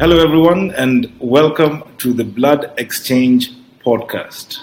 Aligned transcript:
Hello, 0.00 0.18
everyone, 0.18 0.72
and 0.72 1.14
welcome 1.20 1.84
to 1.98 2.12
the 2.12 2.24
Blood 2.24 2.74
Exchange 2.78 3.52
podcast. 3.86 4.58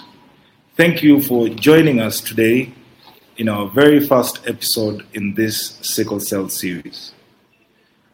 Thank 0.76 1.02
you 1.02 1.22
for 1.22 1.48
joining 1.48 2.00
us 2.00 2.20
today 2.20 2.70
in 3.38 3.48
our 3.48 3.66
very 3.68 4.06
first 4.06 4.46
episode 4.46 5.06
in 5.14 5.32
this 5.32 5.78
sickle 5.80 6.20
cell 6.20 6.50
series. 6.50 7.14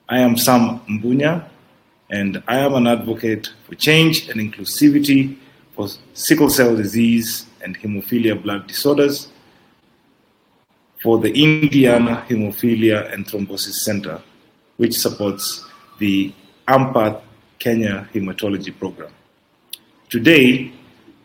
I 0.08 0.20
am 0.20 0.36
Sam 0.36 0.78
Mbunya, 0.88 1.48
and 2.08 2.40
I 2.46 2.60
am 2.60 2.74
an 2.74 2.86
advocate 2.86 3.52
for 3.66 3.74
change 3.74 4.28
and 4.28 4.40
inclusivity 4.40 5.38
for 5.74 5.88
sickle 6.14 6.48
cell 6.48 6.76
disease 6.76 7.46
and 7.62 7.76
hemophilia 7.76 8.40
blood 8.40 8.68
disorders 8.68 9.26
for 11.02 11.18
the 11.18 11.32
Indiana 11.32 12.24
Hemophilia 12.28 13.12
and 13.12 13.26
Thrombosis 13.26 13.80
Center, 13.82 14.22
which 14.76 14.96
supports 14.96 15.66
the 15.98 16.32
AMPATH 16.68 17.22
Kenya 17.58 18.08
Hematology 18.12 18.78
Program. 18.78 19.10
Today, 20.10 20.70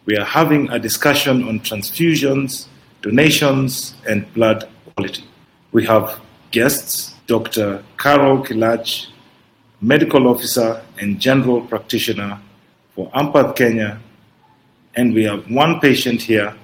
we 0.06 0.18
are 0.18 0.26
having 0.26 0.70
a 0.70 0.80
discussion 0.80 1.48
on 1.48 1.60
transfusions, 1.60 2.68
donations, 3.02 3.96
and 4.08 4.32
blood 4.34 4.68
quality. 4.96 5.24
We 5.72 5.86
have 5.86 6.20
guests 6.52 7.14
Dr. 7.28 7.84
Carole 7.98 8.44
Kilach, 8.44 9.08
medical 9.82 10.28
officer 10.28 10.82
and 11.00 11.20
general 11.20 11.62
practitioner 11.62 12.40
for 12.96 13.12
AMPATH 13.14 13.56
Kenya, 13.56 14.00
and 14.96 15.14
we 15.14 15.24
have 15.24 15.50
one 15.50 15.80
patient 15.80 16.22
here 16.22 16.56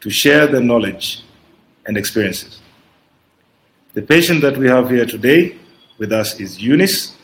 to 0.00 0.10
share 0.10 0.46
the 0.46 0.60
knowledge 0.60 1.22
and 1.86 1.96
experiences. 1.96 2.60
The 3.94 4.02
patient 4.02 4.42
that 4.42 4.56
we 4.56 4.68
have 4.68 4.90
here 4.90 5.06
today 5.06 5.56
with 5.98 6.12
us 6.12 6.40
is 6.40 6.60
Eunice, 6.60 7.16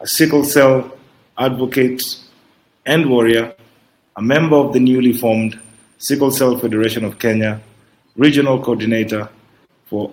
a 0.00 0.06
sickle 0.06 0.44
cell 0.44 0.96
advocate 1.38 2.02
and 2.86 3.08
warrior, 3.08 3.54
a 4.16 4.22
member 4.22 4.56
of 4.56 4.72
the 4.72 4.80
newly 4.80 5.12
formed 5.12 5.58
Sickle 5.98 6.30
Cell 6.30 6.58
Federation 6.58 7.04
of 7.04 7.18
Kenya, 7.18 7.60
regional 8.16 8.62
coordinator 8.62 9.28
for 9.86 10.12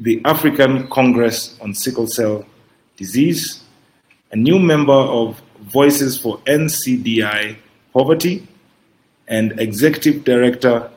the 0.00 0.20
African 0.24 0.88
Congress 0.88 1.58
on 1.60 1.74
Sickle 1.74 2.06
Cell 2.06 2.44
Disease, 2.96 3.62
a 4.30 4.36
new 4.36 4.58
member 4.58 4.92
of 4.92 5.40
Voices 5.60 6.18
for 6.18 6.38
NCDI 6.38 7.56
Poverty, 7.92 8.46
and 9.28 9.58
executive 9.60 10.24
director 10.24 10.90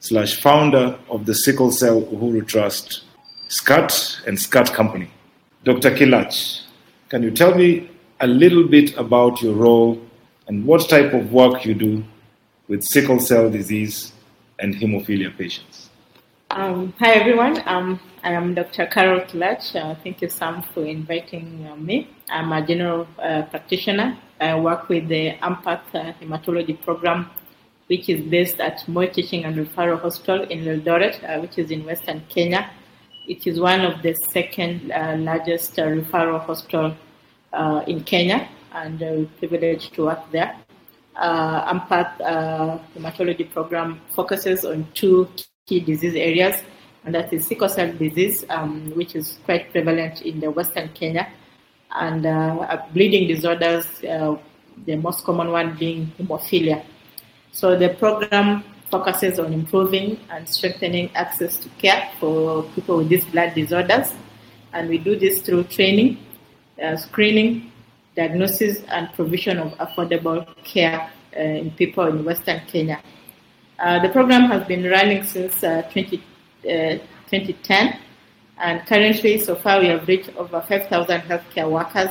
slash 0.00 0.40
founder 0.40 0.98
of 1.08 1.26
the 1.26 1.34
Sickle 1.34 1.70
Cell 1.70 2.02
Uhuru 2.02 2.46
Trust, 2.46 3.02
SCAT 3.48 4.20
and 4.26 4.40
SCAT 4.40 4.72
Company. 4.72 5.10
Dr. 5.64 5.90
Kilach, 5.90 6.62
can 7.08 7.22
you 7.22 7.30
tell 7.30 7.54
me 7.54 7.90
a 8.20 8.26
little 8.26 8.66
bit 8.66 8.96
about 8.96 9.40
your 9.40 9.54
role 9.54 10.00
and 10.46 10.64
what 10.64 10.88
type 10.88 11.12
of 11.14 11.32
work 11.32 11.64
you 11.64 11.74
do 11.74 12.04
with 12.68 12.84
sickle 12.84 13.20
cell 13.20 13.50
disease 13.50 14.12
and 14.58 14.74
hemophilia 14.74 15.36
patients? 15.36 15.90
Um, 16.50 16.94
hi 16.98 17.12
everyone, 17.12 17.62
um, 17.66 18.00
I 18.22 18.32
am 18.32 18.54
Dr. 18.54 18.86
Carole 18.86 19.20
Kilach. 19.20 19.74
Uh, 19.76 19.94
thank 20.02 20.22
you, 20.22 20.28
Sam, 20.28 20.62
for 20.74 20.84
inviting 20.84 21.66
uh, 21.70 21.76
me. 21.76 22.08
I'm 22.28 22.52
a 22.52 22.66
general 22.66 23.06
uh, 23.18 23.42
practitioner. 23.42 24.18
I 24.40 24.58
work 24.58 24.88
with 24.88 25.08
the 25.08 25.30
AMPATH 25.42 25.94
uh, 25.94 26.12
Hematology 26.20 26.80
Program 26.82 27.30
which 27.88 28.08
is 28.08 28.20
based 28.30 28.60
at 28.60 28.86
Moi 28.86 29.06
Teaching 29.06 29.44
and 29.44 29.56
Referral 29.56 30.00
Hospital 30.00 30.42
in 30.42 30.64
Eldoret, 30.64 31.24
uh, 31.24 31.40
which 31.40 31.58
is 31.58 31.70
in 31.70 31.84
Western 31.84 32.22
Kenya. 32.28 32.70
It 33.28 33.46
is 33.46 33.60
one 33.60 33.82
of 33.82 34.00
the 34.00 34.14
second 34.32 34.90
uh, 34.90 35.16
largest 35.18 35.78
uh, 35.78 35.82
referral 35.82 36.40
hospital 36.40 36.96
uh, 37.52 37.84
in 37.86 38.02
Kenya, 38.02 38.48
and 38.72 38.98
we're 38.98 39.26
privileged 39.38 39.92
to 39.96 40.06
work 40.06 40.32
there. 40.32 40.56
Uh, 41.14 41.62
AMPATH 41.68 42.20
uh, 42.22 42.78
hematology 42.96 43.50
program 43.52 44.00
focuses 44.16 44.64
on 44.64 44.86
two 44.94 45.28
key 45.66 45.80
disease 45.80 46.14
areas, 46.14 46.62
and 47.04 47.14
that 47.14 47.30
is 47.30 47.46
sickle 47.46 47.68
cell 47.68 47.92
disease, 47.92 48.46
um, 48.48 48.90
which 48.96 49.14
is 49.14 49.38
quite 49.44 49.70
prevalent 49.72 50.22
in 50.22 50.40
the 50.40 50.50
Western 50.50 50.88
Kenya, 50.94 51.28
and 51.96 52.22
bleeding 52.94 53.28
disorders, 53.28 53.84
the 54.00 54.96
most 54.96 55.22
common 55.24 55.52
one 55.52 55.76
being 55.76 56.10
hemophilia. 56.18 56.82
So 57.52 57.76
the 57.76 57.90
program 57.90 58.64
focuses 58.90 59.38
on 59.38 59.52
improving 59.52 60.18
and 60.30 60.48
strengthening 60.48 61.10
access 61.14 61.56
to 61.58 61.68
care 61.80 62.10
for 62.18 62.62
people 62.74 62.98
with 62.98 63.08
these 63.08 63.24
blood 63.26 63.54
disorders. 63.54 64.12
And 64.72 64.88
we 64.88 64.98
do 64.98 65.16
this 65.16 65.42
through 65.42 65.64
training, 65.64 66.18
uh, 66.82 66.96
screening, 66.96 67.72
diagnosis, 68.16 68.82
and 68.88 69.12
provision 69.14 69.58
of 69.58 69.72
affordable 69.78 70.46
care 70.64 71.10
uh, 71.36 71.40
in 71.40 71.70
people 71.72 72.04
in 72.06 72.24
Western 72.24 72.60
Kenya. 72.66 73.00
Uh, 73.78 74.00
the 74.02 74.08
program 74.08 74.50
has 74.50 74.66
been 74.66 74.84
running 74.84 75.22
since 75.22 75.62
uh, 75.62 75.82
20, 75.92 76.16
2010, 76.62 77.88
uh, 77.88 77.92
and 78.60 78.84
currently, 78.86 79.38
so 79.38 79.54
far, 79.54 79.80
we 79.80 79.86
have 79.86 80.08
reached 80.08 80.34
over 80.36 80.60
5,000 80.60 81.20
healthcare 81.22 81.70
workers 81.70 82.10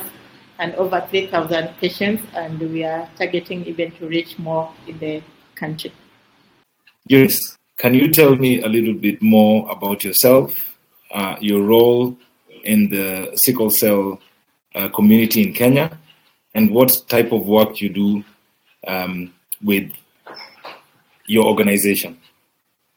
and 0.60 0.74
over 0.76 1.06
3,000 1.10 1.76
patients, 1.80 2.24
and 2.34 2.60
we 2.60 2.84
are 2.86 3.10
targeting 3.18 3.66
even 3.66 3.92
to 3.94 4.08
reach 4.08 4.40
more 4.40 4.74
in 4.88 4.98
the 5.00 5.22
country. 5.56 5.92
Yes. 7.10 7.58
Can 7.78 7.94
you 7.94 8.12
tell 8.12 8.36
me 8.36 8.62
a 8.62 8.68
little 8.68 8.94
bit 8.94 9.22
more 9.22 9.70
about 9.72 10.04
yourself, 10.04 10.54
uh, 11.12 11.36
your 11.40 11.62
role 11.64 12.18
in 12.64 12.90
the 12.90 13.32
sickle 13.36 13.70
cell 13.70 14.20
uh, 14.76 14.90
community 14.90 15.44
in 15.44 15.54
Kenya, 15.54 15.98
and 16.54 16.72
what 16.72 17.04
type 17.08 17.32
of 17.32 17.48
work 17.48 17.82
you 17.82 17.90
do 17.90 18.24
um, 18.88 19.34
with 19.64 19.92
your 21.28 21.46
organization? 21.46 22.18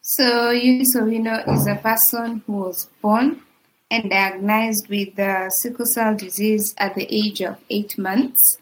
So, 0.00 0.50
Eunice 0.50 0.96
is 0.96 1.66
a 1.66 1.76
person 1.76 2.42
who 2.46 2.52
was 2.54 2.88
born 3.02 3.42
and 3.90 4.10
diagnosed 4.10 4.88
with 4.88 5.18
uh, 5.18 5.50
sickle 5.50 5.86
cell 5.86 6.16
disease 6.16 6.74
at 6.78 6.94
the 6.94 7.06
age 7.14 7.42
of 7.42 7.58
eight 7.68 7.98
months. 7.98 8.58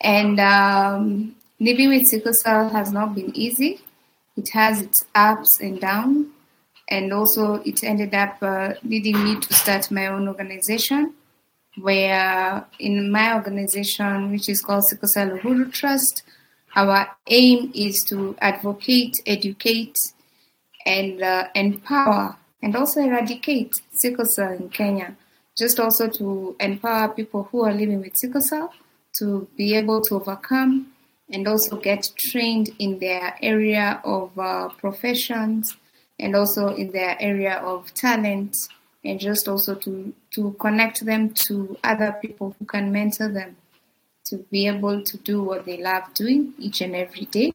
And 0.00 0.40
um, 0.40 1.36
living 1.60 1.90
with 1.90 2.06
sickle 2.06 2.32
cell 2.32 2.68
has 2.70 2.90
not 2.90 3.14
been 3.14 3.36
easy. 3.36 3.80
It 4.36 4.50
has 4.52 4.80
its 4.80 5.04
ups 5.14 5.60
and 5.60 5.80
downs. 5.80 6.28
And 6.88 7.12
also, 7.12 7.54
it 7.64 7.82
ended 7.82 8.14
up 8.14 8.36
uh, 8.40 8.74
leading 8.84 9.22
me 9.24 9.40
to 9.40 9.54
start 9.54 9.90
my 9.90 10.06
own 10.06 10.28
organization. 10.28 11.14
Where 11.80 12.64
in 12.78 13.10
my 13.10 13.34
organization, 13.34 14.30
which 14.30 14.48
is 14.48 14.60
called 14.60 14.84
Sickle 14.86 15.08
Cell 15.08 15.30
Uhuru 15.30 15.72
Trust, 15.72 16.22
our 16.74 17.08
aim 17.26 17.72
is 17.74 18.02
to 18.08 18.36
advocate, 18.40 19.14
educate, 19.26 19.96
and 20.86 21.20
uh, 21.20 21.48
empower 21.54 22.36
and 22.62 22.74
also 22.76 23.00
eradicate 23.00 23.72
sickle 23.92 24.24
cell 24.34 24.52
in 24.52 24.68
Kenya. 24.68 25.16
Just 25.56 25.80
also 25.80 26.08
to 26.08 26.56
empower 26.60 27.08
people 27.08 27.48
who 27.50 27.64
are 27.64 27.72
living 27.72 28.00
with 28.00 28.16
sickle 28.16 28.40
cell 28.40 28.72
to 29.18 29.48
be 29.56 29.74
able 29.74 30.00
to 30.02 30.16
overcome 30.16 30.92
and 31.30 31.48
also 31.48 31.76
get 31.76 32.10
trained 32.16 32.70
in 32.78 32.98
their 32.98 33.36
area 33.42 34.00
of 34.04 34.38
uh, 34.38 34.68
professions 34.68 35.76
and 36.18 36.34
also 36.36 36.68
in 36.68 36.92
their 36.92 37.16
area 37.20 37.56
of 37.56 37.92
talent 37.94 38.56
and 39.04 39.20
just 39.20 39.48
also 39.48 39.74
to, 39.74 40.12
to 40.30 40.54
connect 40.58 41.04
them 41.04 41.30
to 41.30 41.76
other 41.84 42.16
people 42.20 42.54
who 42.58 42.64
can 42.64 42.92
mentor 42.92 43.28
them 43.28 43.56
to 44.24 44.38
be 44.50 44.66
able 44.66 45.02
to 45.02 45.16
do 45.18 45.42
what 45.42 45.64
they 45.64 45.76
love 45.76 46.02
doing 46.14 46.52
each 46.58 46.80
and 46.80 46.96
every 46.96 47.26
day. 47.26 47.52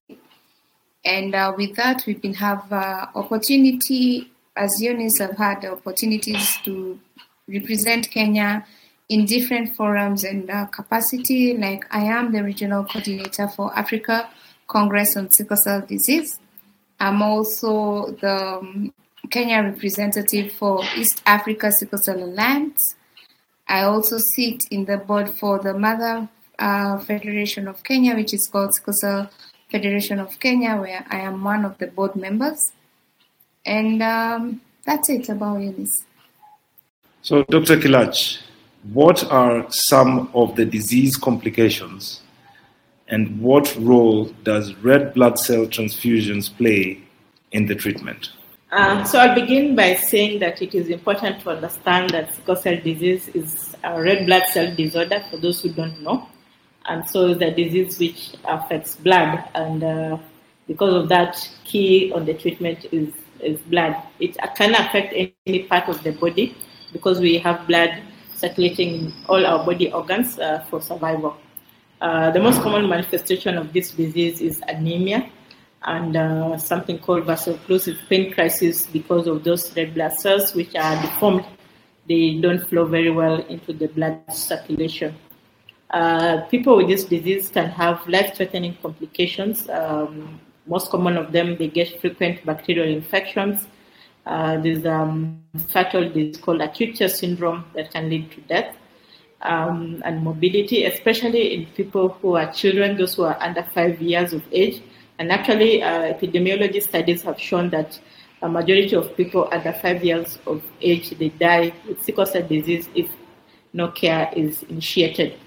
And 1.03 1.35
uh, 1.35 1.53
with 1.55 1.75
that, 1.75 2.03
we've 2.05 2.21
been 2.21 2.35
have 2.35 2.71
uh, 2.71 3.07
opportunity 3.15 4.31
as 4.55 4.81
Eunice 4.81 5.19
have 5.19 5.37
had 5.37 5.65
opportunities 5.65 6.57
to 6.63 6.99
represent 7.47 8.09
Kenya 8.09 8.65
in 9.11 9.25
different 9.25 9.75
forums 9.75 10.23
and 10.23 10.49
uh, 10.49 10.65
capacity. 10.67 11.55
Like 11.55 11.85
I 11.91 12.03
am 12.03 12.31
the 12.31 12.43
regional 12.43 12.85
coordinator 12.85 13.49
for 13.49 13.77
Africa 13.77 14.29
Congress 14.67 15.17
on 15.17 15.29
Sickle 15.29 15.57
Cell 15.57 15.81
Disease. 15.81 16.39
I'm 16.97 17.21
also 17.21 18.15
the 18.21 18.59
um, 18.59 18.93
Kenya 19.29 19.61
representative 19.63 20.53
for 20.53 20.81
East 20.95 21.21
Africa 21.25 21.71
Sickle 21.71 21.99
Cell 21.99 22.23
Alliance. 22.23 22.95
I 23.67 23.83
also 23.83 24.17
sit 24.17 24.63
in 24.71 24.85
the 24.85 24.97
board 24.97 25.37
for 25.37 25.59
the 25.59 25.73
Mother 25.73 26.29
uh, 26.57 26.97
Federation 26.99 27.67
of 27.67 27.83
Kenya, 27.83 28.15
which 28.15 28.33
is 28.33 28.47
called 28.47 28.73
Sickle 28.73 28.93
Cell 28.93 29.29
Federation 29.69 30.19
of 30.19 30.39
Kenya, 30.39 30.77
where 30.77 31.05
I 31.09 31.19
am 31.19 31.43
one 31.43 31.65
of 31.65 31.77
the 31.79 31.87
board 31.87 32.15
members. 32.15 32.71
And 33.65 34.01
um, 34.01 34.61
that's 34.85 35.09
it 35.09 35.27
about 35.27 35.59
Eunice. 35.59 36.05
So, 37.21 37.43
Dr. 37.43 37.77
Kilach, 37.77 38.39
what 38.83 39.23
are 39.31 39.65
some 39.69 40.29
of 40.33 40.55
the 40.55 40.65
disease 40.65 41.15
complications 41.15 42.21
and 43.07 43.39
what 43.41 43.75
role 43.77 44.25
does 44.43 44.73
red 44.75 45.13
blood 45.13 45.37
cell 45.37 45.65
transfusions 45.65 46.55
play 46.55 47.01
in 47.51 47.67
the 47.67 47.75
treatment? 47.75 48.29
Uh, 48.71 49.03
so 49.03 49.19
I'll 49.19 49.35
begin 49.35 49.75
by 49.75 49.95
saying 49.95 50.39
that 50.39 50.61
it 50.61 50.73
is 50.73 50.87
important 50.87 51.41
to 51.41 51.49
understand 51.49 52.11
that 52.11 52.33
sickle 52.33 52.55
cell 52.55 52.79
disease 52.81 53.27
is 53.29 53.75
a 53.83 54.01
red 54.01 54.25
blood 54.25 54.43
cell 54.53 54.73
disorder 54.73 55.21
for 55.29 55.37
those 55.37 55.61
who 55.61 55.73
don't 55.73 56.01
know. 56.01 56.25
And 56.85 57.07
so 57.07 57.25
a 57.31 57.51
disease 57.51 57.99
which 57.99 58.31
affects 58.45 58.95
blood. 58.95 59.43
And 59.53 59.83
uh, 59.83 60.17
because 60.67 60.93
of 60.93 61.09
that, 61.09 61.49
key 61.65 62.13
on 62.15 62.25
the 62.25 62.33
treatment 62.33 62.85
is, 62.93 63.13
is 63.41 63.59
blood. 63.63 64.01
It 64.19 64.37
can 64.55 64.73
affect 64.73 65.13
any 65.45 65.63
part 65.63 65.89
of 65.89 66.01
the 66.03 66.11
body 66.11 66.55
because 66.93 67.19
we 67.19 67.37
have 67.39 67.67
blood 67.67 68.01
circulating 68.41 68.89
in 68.99 69.13
all 69.29 69.45
our 69.45 69.63
body 69.65 69.91
organs 69.91 70.39
uh, 70.39 70.65
for 70.69 70.81
survival. 70.81 71.37
Uh, 72.01 72.31
the 72.31 72.39
most 72.39 72.59
common 72.61 72.89
manifestation 72.89 73.57
of 73.57 73.71
this 73.73 73.91
disease 73.91 74.41
is 74.41 74.61
anemia 74.67 75.29
and 75.83 76.15
uh, 76.15 76.57
something 76.57 76.97
called 76.97 77.25
vaso-occlusive 77.25 77.97
pain 78.09 78.33
crisis 78.33 78.85
because 78.87 79.27
of 79.27 79.43
those 79.43 79.75
red 79.75 79.93
blood 79.93 80.13
cells 80.13 80.53
which 80.53 80.75
are 80.75 81.01
deformed. 81.01 81.45
They 82.07 82.39
don't 82.41 82.67
flow 82.69 82.85
very 82.85 83.11
well 83.11 83.37
into 83.45 83.73
the 83.73 83.87
blood 83.87 84.19
circulation. 84.33 85.15
Uh, 85.91 86.41
people 86.49 86.77
with 86.77 86.87
this 86.87 87.03
disease 87.03 87.49
can 87.49 87.69
have 87.69 88.07
life-threatening 88.07 88.77
complications. 88.81 89.69
Um, 89.69 90.39
most 90.65 90.89
common 90.89 91.17
of 91.17 91.31
them, 91.31 91.57
they 91.57 91.67
get 91.67 91.99
frequent 91.99 92.45
bacterial 92.45 92.87
infections. 92.87 93.67
Uh, 94.25 94.57
there's 94.57 94.85
um, 94.85 95.41
fatal 95.69 96.07
disease 96.07 96.37
called 96.37 96.61
acute 96.61 96.95
chest 96.95 97.17
syndrome 97.17 97.65
that 97.75 97.91
can 97.91 98.09
lead 98.09 98.31
to 98.31 98.41
death. 98.41 98.75
Um, 99.41 100.03
and 100.05 100.23
morbidity, 100.23 100.85
especially 100.85 101.55
in 101.55 101.65
people 101.67 102.09
who 102.09 102.35
are 102.35 102.51
children, 102.53 102.97
those 102.97 103.15
who 103.15 103.23
are 103.23 103.37
under 103.41 103.63
five 103.63 103.99
years 103.99 104.33
of 104.33 104.43
age, 104.51 104.83
and 105.21 105.31
actually, 105.31 105.83
uh, 105.83 106.13
epidemiology 106.13 106.81
studies 106.81 107.21
have 107.21 107.39
shown 107.39 107.69
that 107.69 107.99
a 108.41 108.49
majority 108.49 108.95
of 108.95 109.15
people 109.15 109.47
under 109.51 109.71
five 109.71 110.03
years 110.03 110.39
of 110.47 110.63
age 110.81 111.11
they 111.11 111.29
die 111.29 111.71
with 111.87 112.01
sickle 112.01 112.25
cell 112.25 112.41
disease 112.47 112.89
if 112.95 113.07
no 113.71 113.89
care 113.89 114.31
is 114.35 114.63
initiated. 114.63 115.37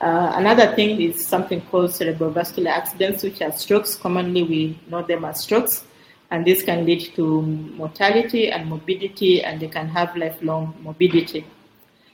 Uh, 0.00 0.32
another 0.34 0.74
thing 0.76 1.00
is 1.00 1.26
something 1.26 1.60
called 1.70 1.90
cerebrovascular 1.90 2.68
accidents, 2.68 3.22
which 3.22 3.40
are 3.40 3.50
strokes. 3.50 3.96
Commonly, 3.96 4.42
we 4.42 4.78
know 4.88 5.02
them 5.02 5.24
as 5.24 5.40
strokes, 5.40 5.84
and 6.30 6.44
this 6.46 6.62
can 6.62 6.84
lead 6.84 7.14
to 7.16 7.42
mortality 7.42 8.50
and 8.50 8.68
morbidity, 8.68 9.42
and 9.42 9.60
they 9.60 9.68
can 9.68 9.88
have 9.88 10.16
lifelong 10.16 10.74
morbidity. 10.82 11.44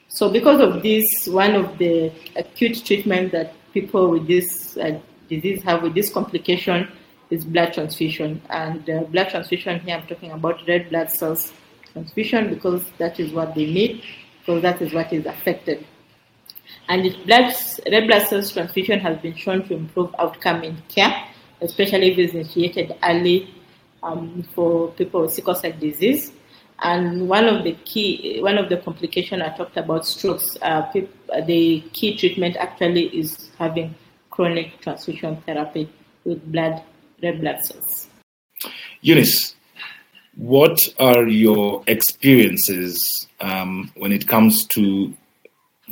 So, 0.07 0.29
because 0.29 0.61
of 0.61 0.81
this, 0.81 1.27
one 1.27 1.55
of 1.55 1.77
the 1.77 2.11
acute 2.35 2.85
treatment 2.85 3.31
that 3.33 3.53
people 3.73 4.09
with 4.09 4.27
this 4.27 4.77
uh, 4.77 4.99
disease 5.29 5.61
have 5.63 5.83
with 5.83 5.95
this 5.95 6.09
complication 6.09 6.87
is 7.29 7.43
blood 7.43 7.73
transfusion. 7.73 8.41
And 8.49 8.89
uh, 8.89 9.03
blood 9.03 9.29
transfusion 9.29 9.79
here, 9.81 9.97
I'm 9.97 10.07
talking 10.07 10.31
about 10.31 10.65
red 10.67 10.89
blood 10.89 11.11
cells 11.11 11.51
transfusion 11.91 12.49
because 12.53 12.83
that 12.99 13.19
is 13.19 13.33
what 13.33 13.55
they 13.55 13.65
need, 13.65 14.03
because 14.39 14.61
that 14.61 14.81
is 14.81 14.93
what 14.93 15.11
is 15.11 15.25
affected. 15.25 15.85
And 16.87 17.01
blood, 17.25 17.53
red 17.91 18.07
blood 18.07 18.27
cells 18.27 18.53
transfusion 18.53 18.99
has 18.99 19.17
been 19.17 19.35
shown 19.35 19.67
to 19.67 19.73
improve 19.73 20.15
outcome 20.19 20.63
in 20.63 20.77
care, 20.87 21.27
especially 21.61 22.11
if 22.11 22.17
it's 22.17 22.33
initiated 22.33 22.95
early 23.03 23.53
um, 24.05 24.43
for 24.53 24.91
people 24.91 25.21
with 25.21 25.33
sickle 25.33 25.55
cell 25.55 25.73
disease. 25.79 26.31
And 26.79 27.27
one 27.27 27.45
of 27.45 27.63
the 27.63 27.73
key, 27.85 28.39
one 28.41 28.57
of 28.57 28.69
the 28.69 28.77
complications 28.77 29.41
I 29.41 29.49
talked 29.55 29.77
about 29.77 30.05
strokes. 30.05 30.57
Uh, 30.61 30.91
the 31.45 31.81
key 31.93 32.17
treatment 32.17 32.57
actually 32.57 33.07
is 33.17 33.49
having 33.57 33.95
chronic 34.29 34.81
transfusion 34.81 35.37
therapy 35.45 35.89
with 36.25 36.51
blood, 36.51 36.83
red 37.23 37.39
blood 37.39 37.61
cells. 37.63 38.09
Eunice, 39.01 39.55
what 40.35 40.77
are 40.99 41.27
your 41.27 41.83
experiences 41.87 43.27
um, 43.39 43.91
when 43.95 44.11
it 44.11 44.27
comes 44.27 44.65
to 44.67 45.13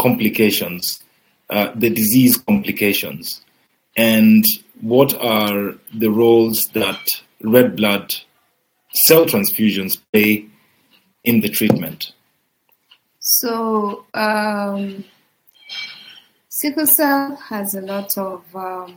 complications, 0.02 1.02
uh, 1.50 1.72
the 1.76 1.90
disease 1.90 2.36
complications, 2.38 3.42
and 3.96 4.44
what 4.82 5.14
are 5.16 5.76
the 5.94 6.10
roles 6.10 6.60
that 6.74 7.00
red 7.44 7.76
blood 7.76 8.14
cell 9.08 9.26
transfusions 9.26 10.00
play 10.12 10.48
in 11.24 11.42
the 11.42 11.50
treatment? 11.50 12.14
So, 13.20 14.06
um, 14.14 15.06
Sickle 16.56 16.86
cell 16.86 17.36
has 17.50 17.74
a 17.74 17.82
lot 17.82 18.16
of 18.16 18.44
um, 18.56 18.96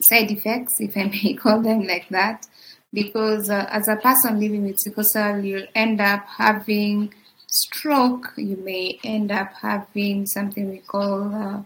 side 0.00 0.30
effects, 0.30 0.74
if 0.78 0.96
I 0.96 1.04
may 1.04 1.34
call 1.42 1.60
them 1.60 1.82
like 1.82 2.08
that, 2.10 2.46
because 2.92 3.50
uh, 3.50 3.66
as 3.70 3.88
a 3.88 3.96
person 3.96 4.38
living 4.38 4.64
with 4.64 4.78
sickle 4.78 5.04
cell, 5.04 5.44
you'll 5.44 5.66
end 5.74 6.00
up 6.00 6.24
having 6.26 7.12
stroke. 7.48 8.32
You 8.36 8.56
may 8.56 8.98
end 9.02 9.32
up 9.32 9.52
having 9.60 10.26
something 10.26 10.70
we 10.70 10.78
call 10.78 11.34
uh, 11.34 11.62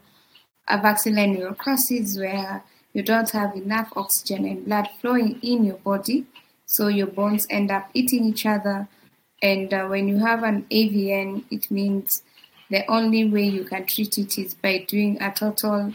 avascular 0.69 1.29
necrosis, 1.29 2.19
where 2.19 2.65
you 2.93 3.03
don't 3.03 3.31
have 3.31 3.55
enough 3.55 3.93
oxygen 3.97 4.45
and 4.45 4.65
blood 4.65 4.89
flowing 5.01 5.39
in 5.43 5.65
your 5.65 5.77
body, 5.77 6.27
so 6.67 6.89
your 6.89 7.07
bones 7.07 7.47
end 7.51 7.71
up 7.71 7.91
eating 7.95 8.25
each 8.25 8.47
other. 8.47 8.89
And 9.43 9.73
uh, 9.73 9.87
when 9.87 10.09
you 10.09 10.19
have 10.19 10.43
an 10.43 10.67
AVN, 10.71 11.45
it 11.51 11.71
means 11.71 12.23
the 12.69 12.89
only 12.91 13.29
way 13.29 13.45
you 13.45 13.65
can 13.65 13.87
treat 13.87 14.19
it 14.19 14.39
is 14.39 14.55
by 14.55 14.85
doing 14.87 15.21
a 15.21 15.33
total 15.33 15.93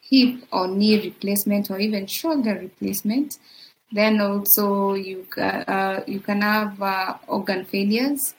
hip 0.00 0.44
or 0.52 0.68
knee 0.68 1.00
replacement 1.00 1.70
or 1.70 1.78
even 1.78 2.06
shoulder 2.06 2.54
replacement. 2.54 3.38
Then 3.90 4.20
also 4.20 4.94
you 4.94 5.26
uh, 5.36 6.00
you 6.06 6.20
can 6.20 6.40
have 6.42 6.80
uh, 6.80 7.18
organ 7.26 7.64
failures, 7.64 8.34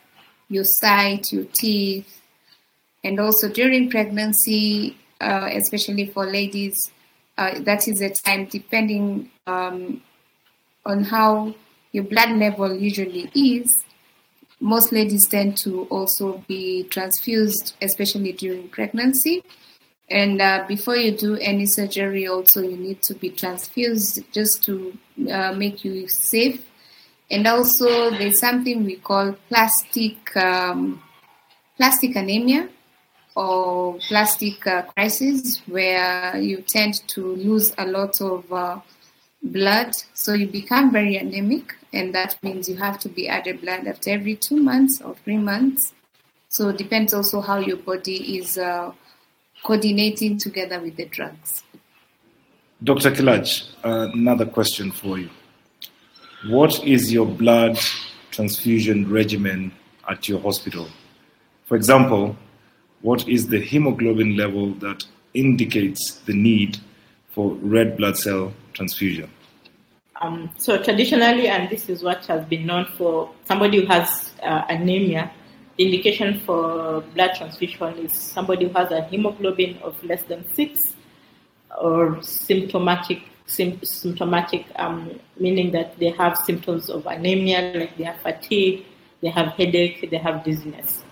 your 0.49 0.63
sight, 0.63 1.31
your 1.31 1.45
teeth, 1.45 2.21
and 3.03 3.19
also 3.19 3.49
during 3.49 3.89
pregnancy, 3.89 4.97
uh, 5.21 5.49
especially 5.51 6.07
for 6.07 6.25
ladies, 6.25 6.91
uh, 7.38 7.59
that 7.62 7.88
is 7.88 8.01
a 8.01 8.09
time 8.09 8.45
depending 8.45 9.31
um, 9.47 10.01
on 10.85 11.03
how 11.03 11.53
your 11.91 12.03
blood 12.03 12.31
level 12.31 12.75
usually 12.75 13.30
is 13.33 13.83
most 14.63 14.94
ladies 14.94 15.27
tend 15.27 15.57
to 15.57 15.83
also 15.89 16.41
be 16.47 16.83
transfused, 16.85 17.75
especially 17.81 18.31
during 18.31 18.69
pregnancy. 18.69 19.44
And 20.09 20.41
uh, 20.41 20.63
before 20.69 20.95
you 20.95 21.12
do 21.18 21.35
any 21.35 21.65
surgery, 21.65 22.27
also 22.27 22.62
you 22.62 22.77
need 22.77 23.01
to 23.03 23.13
be 23.13 23.30
transfused 23.30 24.24
just 24.31 24.63
to 24.63 24.97
uh, 25.30 25.51
make 25.51 25.83
you 25.83 26.07
safe. 26.07 26.65
And 27.30 27.45
also, 27.45 28.11
there's 28.11 28.40
something 28.40 28.85
we 28.85 28.95
call 28.95 29.30
aplastic 29.30 30.35
um, 30.37 31.04
aplastic 31.75 32.16
anemia 32.16 32.69
or 33.35 33.95
aplastic 33.97 34.66
uh, 34.68 34.83
crisis, 34.83 35.61
where 35.68 36.37
you 36.37 36.57
tend 36.61 37.07
to 37.09 37.35
lose 37.35 37.73
a 37.78 37.85
lot 37.85 38.21
of 38.21 38.52
uh, 38.52 38.80
blood, 39.42 39.95
so 40.13 40.33
you 40.33 40.47
become 40.47 40.92
very 40.92 41.18
anemic 41.18 41.75
and 41.94 42.13
that 42.16 42.42
means 42.44 42.68
you 42.68 42.75
have 42.75 42.99
to 42.99 43.09
be 43.09 43.28
added 43.28 43.61
blood 43.61 43.87
after 43.87 44.09
every 44.09 44.35
two 44.35 44.57
months 44.57 44.99
or 45.02 45.16
three 45.23 45.37
months. 45.37 45.94
So 46.49 46.69
it 46.69 46.78
depends 46.78 47.13
also 47.13 47.40
how 47.40 47.59
your 47.59 47.78
body 47.78 48.37
is 48.37 48.57
uh, 48.57 48.92
coordinating 49.63 50.37
together 50.37 50.80
with 50.80 50.97
the 50.97 51.06
drugs. 51.06 51.63
Dr. 52.83 53.11
Kilach, 53.11 53.69
uh, 53.83 54.09
another 54.13 54.45
question 54.45 54.92
for 54.92 55.18
you. 55.19 55.30
What 56.47 56.83
is 56.83 57.13
your 57.13 57.25
blood 57.25 57.80
transfusion 58.31 59.09
regimen 59.09 59.71
at 60.09 60.28
your 60.28 60.42
hospital? 60.42 60.87
For 61.66 61.75
example, 61.78 62.35
what 63.04 63.28
is 63.28 63.50
the 63.50 63.60
hemoglobin 63.60 64.36
level 64.36 64.72
that 64.76 65.04
indicates 65.33 66.16
the 66.26 66.33
need 66.33 66.78
for 67.31 67.54
red 67.56 67.98
blood 67.98 68.18
cell 68.18 68.54
transfusion? 68.74 69.30
Um, 70.22 70.50
so 70.57 70.81
traditionally, 70.81 71.48
and 71.50 71.69
this 71.69 71.90
is 71.90 72.02
what 72.02 72.26
has 72.28 72.45
been 72.45 72.66
known 72.66 72.86
for 72.98 73.30
somebody 73.45 73.81
who 73.81 73.88
has 73.88 74.31
uh, 74.42 74.64
anemia, 74.69 75.31
the 75.76 75.86
indication 75.86 76.40
for 76.45 77.02
blood 77.14 77.31
transfusion 77.36 77.98
is 77.98 78.14
somebody 78.14 78.68
who 78.68 78.74
has 78.74 78.90
a 78.92 79.04
hemoglobin 79.04 79.78
of 79.80 80.02
less 80.04 80.24
than 80.24 80.45
six 80.54 80.95
or 81.78 82.22
symptomatic 82.22 83.22
symptomatic, 83.45 84.66
um, 84.78 85.19
meaning 85.38 85.72
that 85.72 86.00
they 86.00 86.10
have 86.12 86.38
symptoms 86.38 86.90
of 86.90 87.06
anemia, 87.06 87.74
like 87.76 87.98
they 87.98 88.06
have 88.06 88.19
fatigue, 88.22 88.86
they 89.22 89.30
have 89.30 89.48
headache, 89.50 90.10
they 90.10 90.18
have 90.18 90.44
dizziness. 90.45 91.03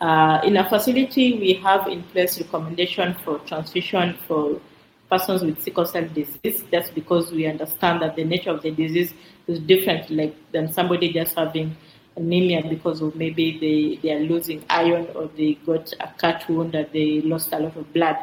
Uh, 0.00 0.40
in 0.44 0.56
our 0.56 0.68
facility, 0.68 1.38
we 1.38 1.54
have 1.54 1.86
in 1.88 2.02
place 2.04 2.38
recommendation 2.40 3.14
for 3.24 3.38
transfusion 3.40 4.16
for 4.26 4.60
persons 5.08 5.42
with 5.42 5.62
sickle 5.62 5.86
cell 5.86 6.06
disease 6.08 6.64
just 6.70 6.94
because 6.94 7.30
we 7.32 7.46
understand 7.46 8.02
that 8.02 8.16
the 8.16 8.24
nature 8.24 8.50
of 8.50 8.62
the 8.62 8.70
disease 8.70 9.14
is 9.46 9.60
different 9.60 10.10
like 10.10 10.34
than 10.52 10.72
somebody 10.72 11.12
just 11.12 11.36
having 11.36 11.76
anemia 12.16 12.62
because 12.68 13.00
of 13.00 13.14
maybe 13.14 13.58
they, 13.58 14.00
they 14.02 14.14
are 14.14 14.20
losing 14.20 14.64
iron 14.68 15.06
or 15.14 15.30
they 15.36 15.54
got 15.64 15.92
a 16.00 16.08
cut 16.18 16.44
wound 16.48 16.72
that 16.72 16.92
they 16.92 17.20
lost 17.22 17.52
a 17.52 17.58
lot 17.58 17.76
of 17.76 17.92
blood. 17.92 18.16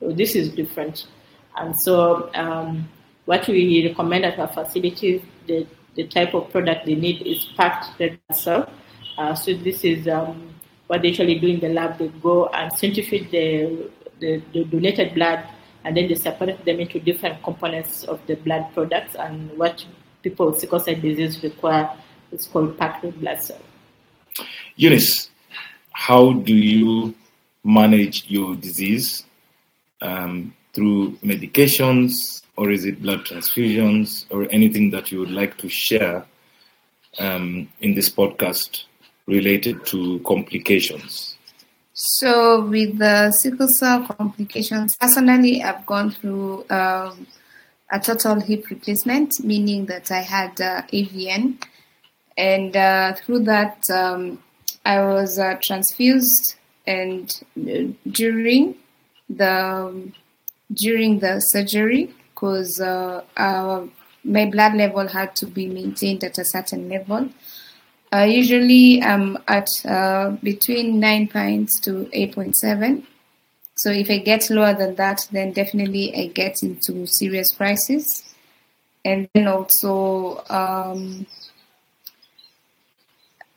So 0.00 0.12
this 0.12 0.34
is 0.34 0.50
different. 0.50 1.06
And 1.56 1.74
so 1.80 2.30
um, 2.34 2.88
what 3.24 3.46
we 3.48 3.88
recommend 3.88 4.24
at 4.24 4.38
our 4.38 4.48
facilities, 4.48 5.22
the 5.46 5.66
the 5.94 6.06
type 6.06 6.34
of 6.34 6.50
product 6.50 6.84
they 6.84 6.94
need 6.94 7.26
is 7.26 7.46
packed 7.56 7.98
red 7.98 8.18
cell. 8.34 8.70
Uh, 9.16 9.34
so 9.34 9.54
this 9.54 9.82
is 9.82 10.06
um, 10.06 10.54
what 10.86 11.02
they 11.02 11.08
usually 11.08 11.38
do 11.38 11.48
in 11.48 11.60
the 11.60 11.68
lab. 11.68 11.98
They 11.98 12.08
go 12.08 12.46
and 12.46 12.72
centrifuge 12.72 13.30
the, 13.30 13.90
the, 14.20 14.42
the 14.52 14.64
donated 14.64 15.14
blood 15.14 15.44
and 15.84 15.96
then 15.96 16.08
they 16.08 16.14
separate 16.14 16.64
them 16.64 16.80
into 16.80 16.98
different 16.98 17.42
components 17.42 18.04
of 18.04 18.20
the 18.26 18.34
blood 18.34 18.66
products 18.74 19.14
and 19.14 19.56
what 19.56 19.84
people 20.22 20.46
with 20.46 20.58
sickle 20.58 20.80
cell 20.80 20.94
disease 20.96 21.42
require 21.42 21.90
is 22.32 22.46
called 22.46 22.76
packed 22.76 23.04
blood 23.20 23.40
cell. 23.40 23.60
Eunice, 24.74 25.30
how 25.92 26.32
do 26.32 26.54
you 26.54 27.14
manage 27.64 28.24
your 28.28 28.56
disease? 28.56 29.24
Um, 30.02 30.54
through 30.76 31.12
medications, 31.24 32.42
or 32.56 32.70
is 32.70 32.84
it 32.84 33.00
blood 33.00 33.24
transfusions, 33.24 34.26
or 34.30 34.46
anything 34.50 34.90
that 34.90 35.10
you 35.10 35.18
would 35.20 35.30
like 35.30 35.56
to 35.56 35.68
share 35.70 36.26
um, 37.18 37.66
in 37.80 37.94
this 37.94 38.10
podcast 38.10 38.84
related 39.26 39.84
to 39.86 40.20
complications? 40.20 41.36
So, 41.92 42.66
with 42.66 42.98
the 42.98 43.30
sickle 43.32 43.68
cell 43.68 44.06
complications, 44.06 44.96
personally, 44.96 45.62
I've 45.62 45.86
gone 45.86 46.10
through 46.10 46.66
um, 46.68 47.26
a 47.90 47.98
total 47.98 48.40
hip 48.40 48.68
replacement, 48.68 49.42
meaning 49.42 49.86
that 49.86 50.10
I 50.10 50.20
had 50.20 50.60
uh, 50.60 50.82
AVN, 50.92 51.62
and 52.36 52.76
uh, 52.76 53.14
through 53.14 53.44
that, 53.44 53.82
um, 53.90 54.42
I 54.84 55.00
was 55.00 55.38
uh, 55.38 55.58
transfused, 55.62 56.56
and 56.86 57.32
uh, 57.58 57.92
during 58.10 58.76
the 59.30 60.12
during 60.72 61.20
the 61.20 61.40
surgery, 61.40 62.14
because 62.34 62.78
uh, 62.78 63.22
my 64.22 64.44
blood 64.50 64.74
level 64.74 65.08
had 65.08 65.34
to 65.36 65.46
be 65.46 65.66
maintained 65.66 66.24
at 66.24 66.36
a 66.38 66.44
certain 66.44 66.88
level. 66.88 67.30
Uh, 68.12 68.22
usually 68.22 69.02
I'm 69.02 69.38
at 69.48 69.68
uh, 69.84 70.30
between 70.42 71.00
9 71.00 71.28
pints 71.28 71.80
to 71.80 72.08
8.7. 72.14 73.02
So 73.74 73.90
if 73.90 74.10
I 74.10 74.18
get 74.18 74.48
lower 74.48 74.74
than 74.74 74.94
that, 74.94 75.26
then 75.32 75.52
definitely 75.52 76.14
I 76.16 76.28
get 76.28 76.62
into 76.62 77.06
serious 77.06 77.52
crisis. 77.52 78.06
And 79.04 79.28
then 79.34 79.46
also, 79.48 80.42
um, 80.48 81.26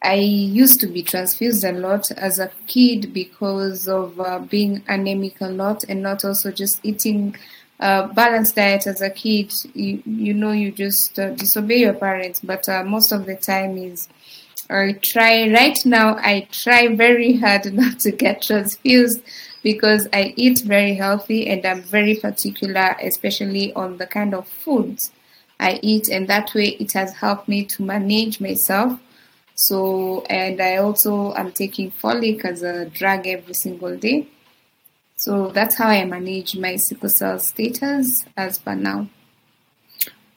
I 0.01 0.15
used 0.15 0.79
to 0.81 0.87
be 0.87 1.03
transfused 1.03 1.63
a 1.63 1.71
lot 1.71 2.11
as 2.11 2.39
a 2.39 2.51
kid 2.67 3.13
because 3.13 3.87
of 3.87 4.19
uh, 4.19 4.39
being 4.39 4.83
anemic 4.87 5.41
a 5.41 5.49
lot 5.49 5.83
and 5.89 6.01
not 6.01 6.23
also 6.23 6.51
just 6.51 6.79
eating 6.83 7.35
uh, 7.79 8.07
balanced 8.07 8.55
diet 8.55 8.87
as 8.87 9.01
a 9.01 9.09
kid. 9.09 9.51
You, 9.73 10.03
you 10.05 10.33
know, 10.33 10.51
you 10.51 10.71
just 10.71 11.17
uh, 11.19 11.31
disobey 11.31 11.79
your 11.79 11.93
parents, 11.93 12.39
but 12.41 12.67
uh, 12.67 12.83
most 12.83 13.11
of 13.11 13.25
the 13.25 13.35
time 13.35 13.77
is 13.77 14.07
I 14.69 14.93
try 15.03 15.49
right 15.51 15.77
now. 15.85 16.15
I 16.17 16.47
try 16.51 16.87
very 16.95 17.37
hard 17.37 17.73
not 17.73 17.99
to 18.01 18.11
get 18.11 18.41
transfused 18.43 19.21
because 19.63 20.07
I 20.13 20.33
eat 20.35 20.59
very 20.59 20.95
healthy 20.95 21.47
and 21.47 21.65
I'm 21.65 21.81
very 21.81 22.15
particular, 22.15 22.95
especially 23.01 23.73
on 23.73 23.97
the 23.97 24.07
kind 24.07 24.33
of 24.33 24.47
foods 24.47 25.11
I 25.59 25.79
eat, 25.83 26.07
and 26.07 26.27
that 26.29 26.53
way 26.53 26.77
it 26.79 26.93
has 26.93 27.13
helped 27.15 27.49
me 27.49 27.65
to 27.65 27.83
manage 27.83 28.39
myself. 28.39 28.99
So, 29.55 30.23
and 30.29 30.61
I 30.61 30.77
also 30.77 31.33
am 31.33 31.51
taking 31.51 31.91
folic 31.91 32.45
as 32.45 32.63
a 32.63 32.85
drug 32.85 33.27
every 33.27 33.53
single 33.53 33.97
day. 33.97 34.27
So 35.17 35.49
that's 35.49 35.75
how 35.75 35.87
I 35.87 36.05
manage 36.05 36.55
my 36.55 36.77
sickle 36.77 37.09
cell 37.09 37.39
status 37.39 38.23
as 38.37 38.57
per 38.57 38.75
now. 38.75 39.09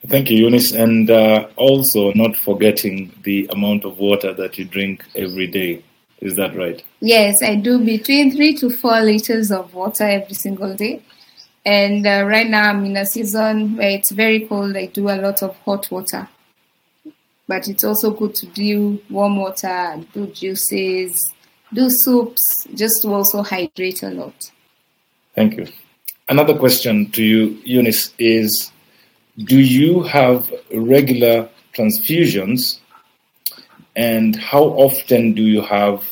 Thank 0.08 0.30
you, 0.30 0.38
Eunice. 0.38 0.72
And 0.72 1.10
uh, 1.10 1.48
also, 1.56 2.12
not 2.12 2.36
forgetting 2.36 3.12
the 3.22 3.48
amount 3.52 3.84
of 3.84 3.98
water 3.98 4.32
that 4.34 4.58
you 4.58 4.64
drink 4.64 5.04
every 5.14 5.46
day. 5.46 5.84
Is 6.20 6.36
that 6.36 6.56
right? 6.56 6.82
Yes, 7.00 7.42
I 7.42 7.56
do 7.56 7.78
between 7.84 8.34
three 8.34 8.54
to 8.56 8.70
four 8.70 9.00
liters 9.00 9.50
of 9.50 9.74
water 9.74 10.04
every 10.04 10.34
single 10.34 10.74
day. 10.74 11.02
And 11.64 12.06
uh, 12.06 12.24
right 12.26 12.48
now, 12.48 12.70
I'm 12.70 12.84
in 12.84 12.96
a 12.96 13.06
season 13.06 13.76
where 13.76 13.90
it's 13.90 14.10
very 14.10 14.46
cold. 14.46 14.76
I 14.76 14.86
do 14.86 15.08
a 15.08 15.20
lot 15.20 15.42
of 15.42 15.56
hot 15.58 15.88
water. 15.90 16.28
But 17.46 17.68
it's 17.68 17.84
also 17.84 18.10
good 18.10 18.34
to 18.36 18.46
do 18.46 19.00
warm 19.10 19.36
water, 19.36 20.00
do 20.12 20.26
juices, 20.28 21.18
do 21.72 21.90
soups, 21.90 22.66
just 22.74 23.02
to 23.02 23.12
also 23.14 23.42
hydrate 23.42 24.02
a 24.02 24.10
lot. 24.10 24.50
Thank 25.34 25.56
you. 25.56 25.66
Another 26.28 26.56
question 26.56 27.10
to 27.12 27.22
you, 27.22 27.60
Eunice, 27.64 28.12
is 28.18 28.72
do 29.44 29.58
you 29.58 30.02
have 30.02 30.52
regular 30.72 31.48
transfusions? 31.74 32.78
And 33.94 34.36
how 34.36 34.64
often 34.64 35.34
do 35.34 35.42
you 35.42 35.62
have 35.62 36.06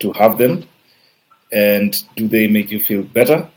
to 0.00 0.12
have 0.12 0.38
them? 0.38 0.66
And 1.52 1.96
do 2.16 2.26
they 2.28 2.48
make 2.48 2.70
you 2.70 2.82
feel 2.82 3.02
better? 3.02 3.48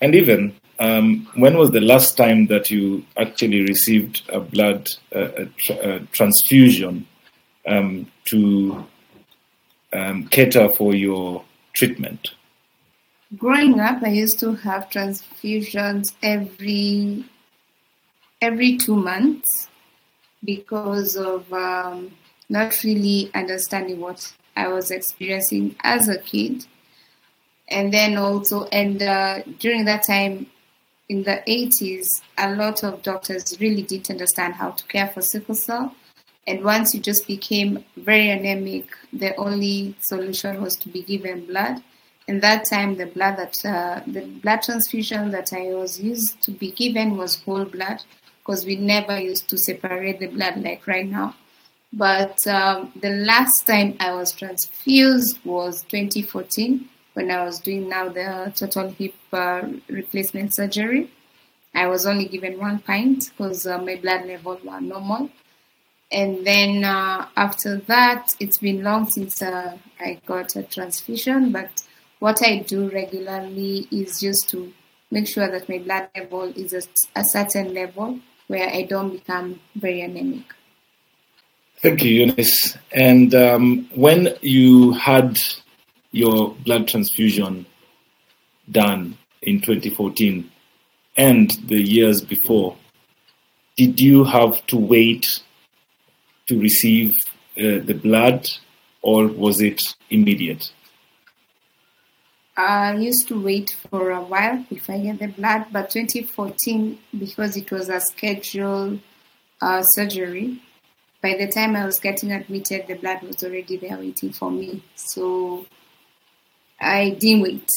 And 0.00 0.14
even 0.14 0.54
um, 0.78 1.28
when 1.34 1.58
was 1.58 1.70
the 1.70 1.80
last 1.80 2.16
time 2.16 2.46
that 2.46 2.70
you 2.70 3.04
actually 3.16 3.62
received 3.62 4.22
a 4.30 4.40
blood 4.40 4.88
uh, 5.14 5.28
a 5.36 5.46
tra- 5.46 5.76
a 5.76 6.00
transfusion 6.06 7.06
um, 7.66 8.10
to 8.26 8.86
um, 9.92 10.26
cater 10.28 10.70
for 10.70 10.94
your 10.94 11.44
treatment? 11.74 12.30
Growing 13.36 13.78
up 13.78 14.02
i 14.02 14.08
used 14.08 14.40
to 14.40 14.54
have 14.54 14.90
transfusions 14.90 16.14
every 16.22 17.24
every 18.40 18.76
two 18.76 18.96
months 18.96 19.68
because 20.42 21.16
of 21.16 21.52
um, 21.52 22.10
not 22.48 22.82
really 22.82 23.30
understanding 23.34 24.00
what 24.00 24.32
I 24.56 24.68
was 24.68 24.90
experiencing 24.90 25.76
as 25.80 26.08
a 26.08 26.18
kid. 26.18 26.66
And 27.68 27.92
then 27.92 28.16
also, 28.16 28.64
and 28.66 29.02
uh, 29.02 29.42
during 29.58 29.84
that 29.84 30.02
time 30.02 30.46
in 31.08 31.22
the 31.22 31.42
80s, 31.46 32.06
a 32.38 32.54
lot 32.54 32.82
of 32.82 33.02
doctors 33.02 33.56
really 33.60 33.82
didn't 33.82 34.10
understand 34.10 34.54
how 34.54 34.70
to 34.70 34.84
care 34.86 35.08
for 35.08 35.22
sickle 35.22 35.54
cell. 35.54 35.94
And 36.46 36.64
once 36.64 36.94
you 36.94 37.00
just 37.00 37.26
became 37.26 37.84
very 37.96 38.30
anemic, 38.30 38.86
the 39.12 39.36
only 39.36 39.94
solution 40.00 40.60
was 40.62 40.76
to 40.76 40.88
be 40.88 41.02
given 41.02 41.46
blood. 41.46 41.82
And 42.26 42.42
that 42.42 42.64
time, 42.68 42.96
the 42.96 43.06
blood 43.06 43.36
that 43.38 43.54
uh, 43.64 44.02
the 44.06 44.22
blood 44.22 44.62
transfusion 44.62 45.30
that 45.32 45.52
I 45.52 45.74
was 45.74 46.00
used 46.00 46.40
to 46.42 46.50
be 46.50 46.70
given 46.70 47.16
was 47.16 47.42
whole 47.42 47.64
blood 47.64 48.02
because 48.50 48.66
we 48.66 48.74
never 48.74 49.20
used 49.20 49.48
to 49.48 49.56
separate 49.56 50.18
the 50.18 50.26
blood 50.26 50.60
like 50.60 50.84
right 50.88 51.06
now. 51.06 51.36
But 51.92 52.36
um, 52.48 52.92
the 53.00 53.10
last 53.10 53.64
time 53.64 53.96
I 54.00 54.12
was 54.12 54.32
transfused 54.32 55.38
was 55.44 55.82
2014 55.84 56.88
when 57.12 57.30
I 57.30 57.44
was 57.44 57.60
doing 57.60 57.88
now 57.88 58.08
the 58.08 58.52
total 58.56 58.90
hip 58.90 59.14
uh, 59.32 59.68
replacement 59.88 60.52
surgery. 60.52 61.12
I 61.76 61.86
was 61.86 62.06
only 62.06 62.26
given 62.26 62.58
one 62.58 62.80
pint 62.80 63.30
because 63.30 63.66
uh, 63.68 63.78
my 63.78 63.94
blood 63.94 64.26
level 64.26 64.58
were 64.64 64.80
normal. 64.80 65.30
And 66.10 66.44
then 66.44 66.82
uh, 66.82 67.28
after 67.36 67.76
that, 67.86 68.30
it's 68.40 68.58
been 68.58 68.82
long 68.82 69.08
since 69.08 69.40
uh, 69.40 69.78
I 70.00 70.20
got 70.26 70.56
a 70.56 70.64
transfusion. 70.64 71.52
But 71.52 71.84
what 72.18 72.42
I 72.44 72.58
do 72.58 72.90
regularly 72.90 73.86
is 73.92 74.18
just 74.18 74.48
to 74.48 74.72
make 75.12 75.28
sure 75.28 75.48
that 75.48 75.68
my 75.68 75.78
blood 75.78 76.08
level 76.16 76.52
is 76.56 76.74
at 76.74 76.88
a 77.14 77.22
certain 77.22 77.74
level 77.74 78.18
where 78.50 78.68
I 78.68 78.82
don't 78.82 79.10
become 79.12 79.60
very 79.76 80.00
anemic. 80.00 80.42
Thank 81.80 82.02
you, 82.02 82.10
Eunice. 82.10 82.76
And 82.90 83.32
um, 83.32 83.88
when 83.94 84.34
you 84.40 84.92
had 84.94 85.38
your 86.10 86.50
blood 86.66 86.88
transfusion 86.88 87.64
done 88.68 89.16
in 89.42 89.60
2014 89.60 90.50
and 91.16 91.50
the 91.68 91.80
years 91.80 92.22
before, 92.22 92.76
did 93.76 94.00
you 94.00 94.24
have 94.24 94.66
to 94.66 94.76
wait 94.76 95.24
to 96.46 96.58
receive 96.58 97.12
uh, 97.56 97.78
the 97.84 97.94
blood 98.02 98.48
or 99.00 99.28
was 99.28 99.60
it 99.60 99.80
immediate? 100.10 100.72
I 102.56 102.94
used 102.96 103.28
to 103.28 103.40
wait 103.40 103.76
for 103.90 104.10
a 104.10 104.20
while 104.20 104.64
if 104.70 104.90
I 104.90 104.98
get 104.98 105.18
the 105.18 105.28
blood, 105.28 105.66
but 105.72 105.90
2014, 105.90 106.98
because 107.18 107.56
it 107.56 107.70
was 107.70 107.88
a 107.88 108.00
scheduled 108.00 109.00
uh, 109.60 109.82
surgery, 109.82 110.60
by 111.22 111.36
the 111.36 111.48
time 111.48 111.76
I 111.76 111.84
was 111.84 111.98
getting 111.98 112.32
admitted, 112.32 112.86
the 112.86 112.94
blood 112.94 113.22
was 113.22 113.42
already 113.44 113.76
there 113.76 113.98
waiting 113.98 114.32
for 114.32 114.50
me. 114.50 114.82
So 114.94 115.66
I 116.80 117.10
didn't 117.10 117.42
wait. 117.42 117.68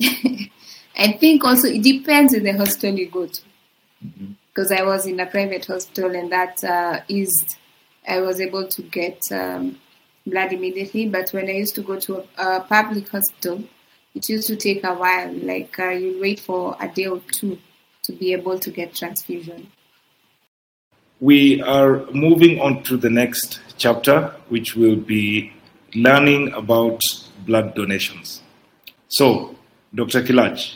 I 0.96 1.12
think 1.12 1.44
also 1.44 1.68
it 1.68 1.82
depends 1.82 2.34
on 2.34 2.42
the 2.42 2.52
hospital 2.52 2.98
you 2.98 3.10
go 3.10 3.26
to. 3.26 3.40
Because 4.00 4.70
mm-hmm. 4.70 4.82
I 4.82 4.86
was 4.86 5.06
in 5.06 5.18
a 5.18 5.26
private 5.26 5.64
hospital 5.64 6.14
and 6.14 6.30
that 6.30 6.62
uh, 6.62 7.00
is, 7.08 7.56
I 8.06 8.20
was 8.20 8.40
able 8.40 8.68
to 8.68 8.82
get 8.82 9.20
um, 9.32 9.78
blood 10.26 10.52
immediately. 10.52 11.08
But 11.08 11.30
when 11.30 11.46
I 11.46 11.52
used 11.52 11.74
to 11.76 11.82
go 11.82 11.98
to 12.00 12.18
a, 12.18 12.56
a 12.56 12.60
public 12.60 13.08
hospital, 13.08 13.64
it 14.14 14.28
used 14.28 14.46
to 14.48 14.56
take 14.56 14.84
a 14.84 14.94
while. 14.94 15.32
Like 15.32 15.78
uh, 15.78 15.90
you 15.90 16.20
wait 16.20 16.40
for 16.40 16.76
a 16.80 16.88
day 16.88 17.06
or 17.06 17.20
two 17.32 17.58
to 18.04 18.12
be 18.12 18.32
able 18.32 18.58
to 18.58 18.70
get 18.70 18.94
transfusion. 18.94 19.70
we 21.20 21.62
are 21.62 22.04
moving 22.10 22.60
on 22.60 22.82
to 22.82 22.98
the 22.98 23.08
next 23.08 23.60
chapter, 23.78 24.34
which 24.48 24.76
will 24.76 24.96
be 24.96 25.52
learning 25.94 26.52
about 26.52 27.00
blood 27.46 27.74
donations. 27.74 28.42
So, 29.08 29.56
Dr. 29.94 30.22
Kilach, 30.22 30.74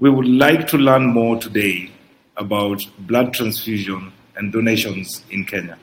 we 0.00 0.10
would 0.10 0.26
like 0.26 0.66
to 0.68 0.78
learn 0.78 1.06
more 1.06 1.38
today 1.38 1.92
about 2.36 2.82
blood 2.98 3.34
transfusion 3.34 4.12
and 4.36 4.52
donations 4.52 5.22
in 5.30 5.44
Kenya. 5.44 5.78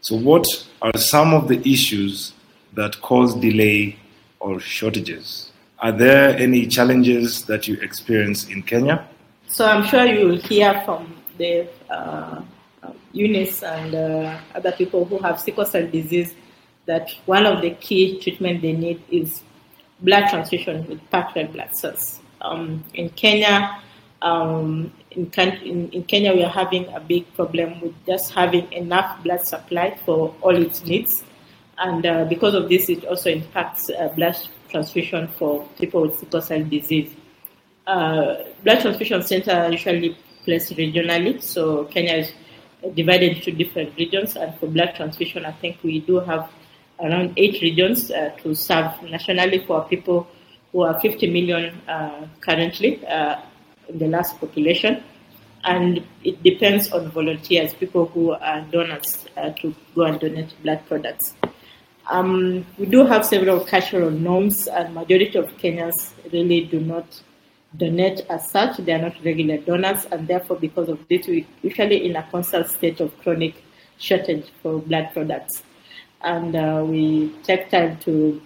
So, 0.00 0.16
what 0.16 0.46
are 0.80 0.96
some 0.96 1.34
of 1.34 1.48
the 1.48 1.60
issues 1.70 2.32
that 2.74 3.00
cause 3.02 3.34
delay 3.34 3.98
or 4.40 4.60
shortages? 4.60 5.52
Are 5.80 5.92
there 5.92 6.36
any 6.36 6.66
challenges 6.66 7.44
that 7.44 7.68
you 7.68 7.74
experience 7.80 8.48
in 8.48 8.62
Kenya? 8.62 9.08
So, 9.46 9.64
I'm 9.64 9.86
sure 9.86 10.04
you 10.04 10.26
will 10.26 10.40
hear 10.40 10.82
from 10.84 11.14
the 11.38 11.68
uh, 11.88 12.42
Eunice 13.12 13.62
and 13.62 13.94
uh, 13.94 14.38
other 14.54 14.72
people 14.72 15.04
who 15.04 15.18
have 15.18 15.38
sickle 15.40 15.64
cell 15.64 15.86
disease 15.86 16.34
that 16.86 17.10
one 17.26 17.46
of 17.46 17.62
the 17.62 17.70
key 17.70 18.18
treatment 18.20 18.62
they 18.62 18.72
need 18.72 19.02
is 19.10 19.42
blood 20.00 20.28
transfusion 20.30 20.86
with 20.88 20.98
packed 21.10 21.36
red 21.36 21.52
blood 21.52 21.70
cells. 21.76 22.18
Um, 22.40 22.82
in 22.94 23.10
Kenya, 23.10 23.80
um, 24.22 24.92
in, 25.12 25.30
in, 25.36 25.90
in, 25.90 26.02
Kenya, 26.04 26.34
we 26.34 26.42
are 26.42 26.50
having 26.50 26.86
a 26.92 27.00
big 27.00 27.32
problem 27.34 27.80
with 27.80 27.94
just 28.06 28.32
having 28.32 28.72
enough 28.72 29.22
blood 29.22 29.46
supply 29.46 29.96
for 30.04 30.34
all 30.40 30.56
its 30.56 30.84
needs. 30.84 31.24
And 31.78 32.04
uh, 32.04 32.24
because 32.24 32.54
of 32.54 32.68
this, 32.68 32.88
it 32.88 33.04
also 33.04 33.30
impacts 33.30 33.88
uh, 33.90 34.08
blood 34.08 34.36
transfusion 34.68 35.28
for 35.38 35.66
people 35.78 36.02
with 36.02 36.18
sickle 36.18 36.42
cell 36.42 36.64
disease. 36.64 37.14
Uh, 37.86 38.36
blood 38.64 38.80
transfusion 38.80 39.22
centers 39.22 39.48
are 39.48 39.70
usually 39.70 40.16
placed 40.44 40.72
regionally, 40.72 41.40
so 41.42 41.84
Kenya 41.84 42.14
is 42.16 42.32
divided 42.94 43.36
into 43.36 43.52
different 43.52 43.96
regions. 43.96 44.36
And 44.36 44.54
for 44.58 44.66
blood 44.66 44.94
transfusion, 44.96 45.44
I 45.44 45.52
think 45.52 45.78
we 45.82 46.00
do 46.00 46.20
have 46.20 46.50
around 47.00 47.34
eight 47.36 47.62
regions 47.62 48.10
uh, 48.10 48.30
to 48.42 48.54
serve 48.54 49.02
nationally 49.02 49.64
for 49.64 49.84
people 49.84 50.26
who 50.72 50.82
are 50.82 50.98
50 51.00 51.30
million 51.30 51.80
uh, 51.88 52.26
currently 52.40 53.06
uh, 53.06 53.40
in 53.88 53.98
the 53.98 54.08
last 54.08 54.38
population. 54.40 55.02
And 55.64 56.04
it 56.24 56.42
depends 56.42 56.92
on 56.92 57.10
volunteers, 57.10 57.74
people 57.74 58.06
who 58.06 58.32
are 58.32 58.60
donors 58.62 59.26
uh, 59.36 59.50
to 59.50 59.74
go 59.94 60.02
and 60.02 60.20
donate 60.20 60.54
blood 60.62 60.82
products. 60.86 61.34
Um, 62.08 62.64
we 62.78 62.86
do 62.86 63.04
have 63.04 63.24
several 63.26 63.60
cultural 63.60 64.10
norms, 64.10 64.66
and 64.66 64.94
majority 64.94 65.38
of 65.38 65.46
Kenyans 65.58 66.12
really 66.32 66.62
do 66.64 66.80
not 66.80 67.22
donate 67.76 68.20
as 68.30 68.50
such. 68.50 68.78
They 68.78 68.92
are 68.92 69.02
not 69.02 69.22
regular 69.24 69.58
donors, 69.58 70.06
and 70.06 70.26
therefore, 70.26 70.56
because 70.56 70.88
of 70.88 71.06
this, 71.08 71.26
we 71.26 71.46
usually 71.62 72.06
in 72.06 72.16
a 72.16 72.22
constant 72.30 72.68
state 72.68 73.00
of 73.00 73.16
chronic 73.18 73.62
shortage 73.98 74.46
for 74.62 74.78
blood 74.78 75.10
products. 75.12 75.62
And 76.22 76.56
uh, 76.56 76.82
we 76.86 77.34
take 77.42 77.70
time 77.70 77.98
to 78.00 78.40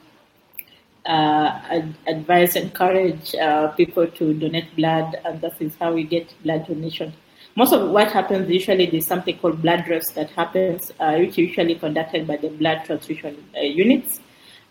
uh, 1.06 1.60
ad- 1.70 1.96
advise, 2.06 2.56
encourage 2.56 3.34
uh, 3.36 3.68
people 3.68 4.06
to 4.08 4.34
donate 4.34 4.74
blood, 4.74 5.16
and 5.24 5.40
that 5.40 5.60
is 5.60 5.74
how 5.76 5.92
we 5.92 6.02
get 6.02 6.34
blood 6.42 6.66
donation. 6.66 7.12
Most 7.54 7.72
of 7.74 7.90
what 7.90 8.10
happens 8.10 8.50
usually 8.50 8.86
there's 8.86 9.06
something 9.06 9.38
called 9.38 9.60
blood 9.60 9.84
drives 9.84 10.08
that 10.14 10.30
happens, 10.30 10.90
uh, 10.98 11.16
which 11.16 11.30
is 11.30 11.38
usually 11.38 11.74
conducted 11.74 12.26
by 12.26 12.36
the 12.38 12.48
blood 12.48 12.82
transfusion 12.84 13.44
uh, 13.54 13.60
units, 13.60 14.20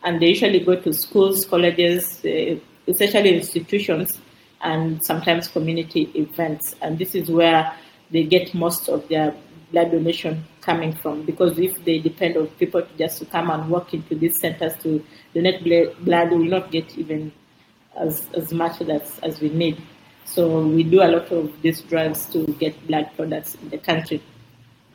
and 0.04 0.20
they 0.20 0.30
usually 0.30 0.60
go 0.60 0.76
to 0.76 0.92
schools, 0.92 1.46
colleges, 1.46 2.26
uh, 2.26 2.56
especially 2.88 3.36
institutions 3.36 4.20
and 4.62 5.04
sometimes 5.06 5.48
community 5.48 6.12
events. 6.16 6.76
And 6.82 6.98
this 6.98 7.14
is 7.14 7.30
where 7.30 7.72
they 8.10 8.24
get 8.24 8.54
most 8.54 8.90
of 8.90 9.08
their 9.10 9.36
blood 9.72 9.92
donation 9.92 10.44
coming 10.62 10.94
from 10.94 11.24
because 11.24 11.58
if 11.58 11.84
they 11.86 11.98
depend 12.00 12.36
on 12.36 12.48
people 12.48 12.82
to 12.82 12.98
just 12.98 13.20
to 13.20 13.26
come 13.26 13.50
and 13.50 13.70
walk 13.70 13.94
into 13.94 14.16
these 14.16 14.40
centers 14.40 14.74
to 14.84 15.03
donate 15.34 15.64
blood, 16.03 16.32
we 16.32 16.38
will 16.38 16.46
not 16.46 16.72
get 16.72 16.98
even 16.98 17.32
as, 18.00 18.27
as 18.34 18.51
much 18.53 18.82
as, 18.82 19.20
as 19.20 19.40
we 19.40 19.50
need. 19.50 19.82
So 20.33 20.65
we 20.65 20.83
do 20.83 21.01
a 21.01 21.09
lot 21.11 21.31
of 21.31 21.61
these 21.61 21.81
drives 21.81 22.25
to 22.27 22.46
get 22.59 22.87
blood 22.87 23.09
products 23.15 23.55
in 23.55 23.70
the 23.70 23.77
country. 23.77 24.24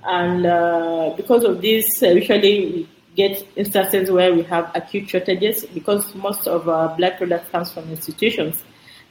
And 0.02 0.46
uh, 0.46 1.14
because 1.16 1.44
of 1.44 1.60
this, 1.60 2.02
uh, 2.02 2.08
usually 2.08 2.54
we 2.72 2.88
get 3.16 3.46
instances 3.56 4.10
where 4.10 4.32
we 4.32 4.42
have 4.44 4.70
acute 4.74 5.08
shortages 5.08 5.64
because 5.66 6.14
most 6.14 6.46
of 6.46 6.68
our 6.68 6.96
blood 6.96 7.16
products 7.18 7.50
comes 7.50 7.72
from 7.72 7.90
institutions 7.90 8.62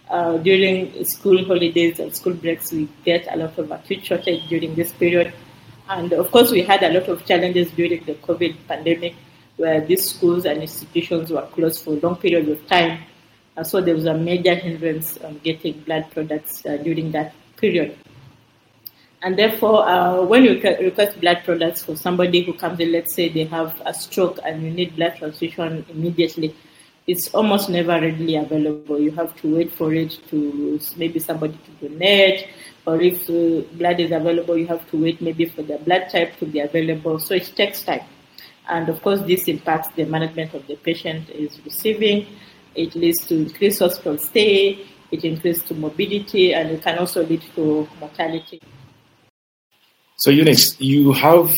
uh, 0.10 0.38
during 0.38 1.04
school 1.06 1.44
holidays 1.46 2.00
and 2.00 2.16
school 2.16 2.34
breaks, 2.34 2.72
we 2.72 2.88
get 3.04 3.28
a 3.32 3.38
lot 3.38 3.58
of 3.58 3.72
acute 3.72 4.06
shortage 4.06 4.48
during 4.48 4.76
this 4.76 4.92
period. 4.94 5.34
And 5.90 6.14
of 6.14 6.32
course, 6.32 6.52
we 6.52 6.62
had 6.62 6.84
a 6.84 6.94
lot 6.94 7.08
of 7.08 7.26
challenges 7.26 7.72
during 7.72 8.04
the 8.06 8.16
COVID 8.16 8.56
pandemic 8.68 9.16
where 9.58 9.82
these 9.82 10.10
schools 10.10 10.46
and 10.46 10.62
institutions 10.62 11.32
were 11.32 11.48
closed 11.54 11.84
for 11.84 11.92
long 11.96 12.18
period 12.18 12.50
of 12.50 12.66
time. 12.68 13.04
So 13.64 13.80
there 13.80 13.96
was 13.96 14.06
a 14.06 14.14
major 14.14 14.56
hindrance 14.56 15.18
on 15.20 15.40
getting 15.40 15.80
blood 15.82 16.12
products 16.12 16.66
uh, 16.66 16.78
during 16.78 17.12
that 17.12 17.34
period. 17.56 17.98
And 19.22 19.40
therefore, 19.40 19.88
uh, 19.88 20.22
when 20.24 20.44
you 20.44 20.62
request 20.62 21.20
blood 21.20 21.42
products 21.46 21.84
for 21.84 21.96
somebody 21.96 22.44
who 22.44 22.54
comes 22.54 22.80
in, 22.80 22.92
let's 22.92 23.16
say 23.16 23.30
they 23.30 23.46
have 23.46 23.82
a 23.86 23.94
stroke 23.94 24.40
and 24.44 24.62
you 24.62 24.72
need 24.72 24.96
blood 24.96 25.16
transfusion 25.18 25.86
immediately, 25.90 26.56
it's 27.08 27.34
almost 27.34 27.70
never 27.70 27.94
readily 27.94 28.36
available. 28.36 29.00
You 29.00 29.12
have 29.12 29.36
to 29.42 29.56
wait 29.56 29.72
for 29.72 29.94
it 29.94 30.20
to 30.30 30.80
maybe 30.98 31.20
somebody 31.20 31.58
to 31.58 31.88
donate, 31.88 32.48
or 32.86 33.02
if 33.02 33.30
uh, 33.30 33.66
blood 33.78 34.00
is 34.00 34.12
available, 34.12 34.58
you 34.58 34.68
have 34.68 34.88
to 34.92 35.02
wait 35.02 35.22
maybe 35.22 35.46
for 35.46 35.64
the 35.64 35.78
blood 35.78 36.10
type 36.12 36.38
to 36.38 36.46
be 36.46 36.60
available. 36.60 37.20
So 37.20 37.36
it 37.36 37.52
takes 37.56 37.84
time. 37.84 38.02
And 38.68 38.90
of 38.90 39.02
course, 39.02 39.22
this 39.22 39.48
impacts 39.48 39.90
the 39.96 40.06
management 40.06 40.54
of 40.54 40.68
the 40.68 40.76
patient 40.76 41.30
is 41.30 41.60
receiving. 41.64 42.28
It 42.76 42.96
leads 42.96 43.26
to 43.28 43.36
increased 43.36 43.80
hospital 43.80 44.18
stay, 44.18 44.86
it 45.12 45.24
increases 45.24 45.64
to 45.64 45.74
morbidity, 45.74 46.54
and 46.54 46.70
it 46.70 46.82
can 46.82 46.98
also 46.98 47.26
lead 47.26 47.44
to 47.56 47.88
mortality. 48.00 48.62
So, 50.18 50.32
Eunice, 50.32 50.80
you 50.80 51.12
have 51.14 51.54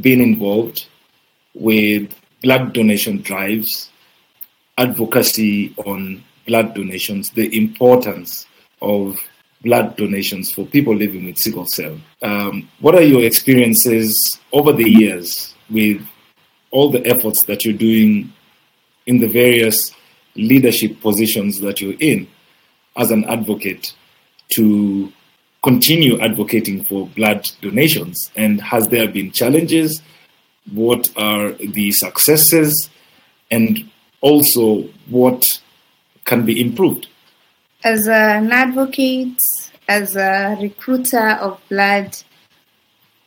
been 0.00 0.20
involved 0.20 0.86
with 1.54 2.14
blood 2.42 2.72
donation 2.72 3.20
drives 3.22 3.90
advocacy 4.78 5.74
on 5.86 6.24
blood 6.46 6.74
donations, 6.74 7.30
the 7.30 7.56
importance 7.56 8.46
of 8.80 9.18
blood 9.62 9.96
donations 9.96 10.50
for 10.52 10.66
people 10.66 10.94
living 10.94 11.24
with 11.26 11.38
sickle 11.38 11.66
cell. 11.66 11.96
Um, 12.22 12.68
what 12.80 12.94
are 12.94 13.02
your 13.02 13.22
experiences 13.22 14.40
over 14.52 14.72
the 14.72 14.88
years 14.88 15.54
with 15.70 16.04
all 16.70 16.90
the 16.90 17.06
efforts 17.06 17.44
that 17.44 17.64
you're 17.64 17.76
doing 17.76 18.32
in 19.06 19.18
the 19.18 19.28
various 19.28 19.92
leadership 20.34 21.00
positions 21.00 21.60
that 21.60 21.80
you're 21.80 21.98
in 22.00 22.26
as 22.96 23.10
an 23.10 23.24
advocate 23.24 23.94
to 24.50 25.12
continue 25.62 26.18
advocating 26.20 26.84
for 26.84 27.06
blood 27.08 27.50
donations? 27.60 28.30
And 28.36 28.60
has 28.60 28.88
there 28.88 29.08
been 29.08 29.32
challenges? 29.32 30.02
What 30.72 31.08
are 31.16 31.52
the 31.52 31.92
successes? 31.92 32.90
And 33.50 33.90
also 34.20 34.88
what 35.08 35.60
can 36.24 36.44
be 36.44 36.60
improved? 36.60 37.08
As 37.84 38.06
an 38.06 38.52
advocate, 38.52 39.38
as 39.88 40.16
a 40.16 40.56
recruiter 40.60 41.30
of 41.40 41.60
blood, 41.68 42.16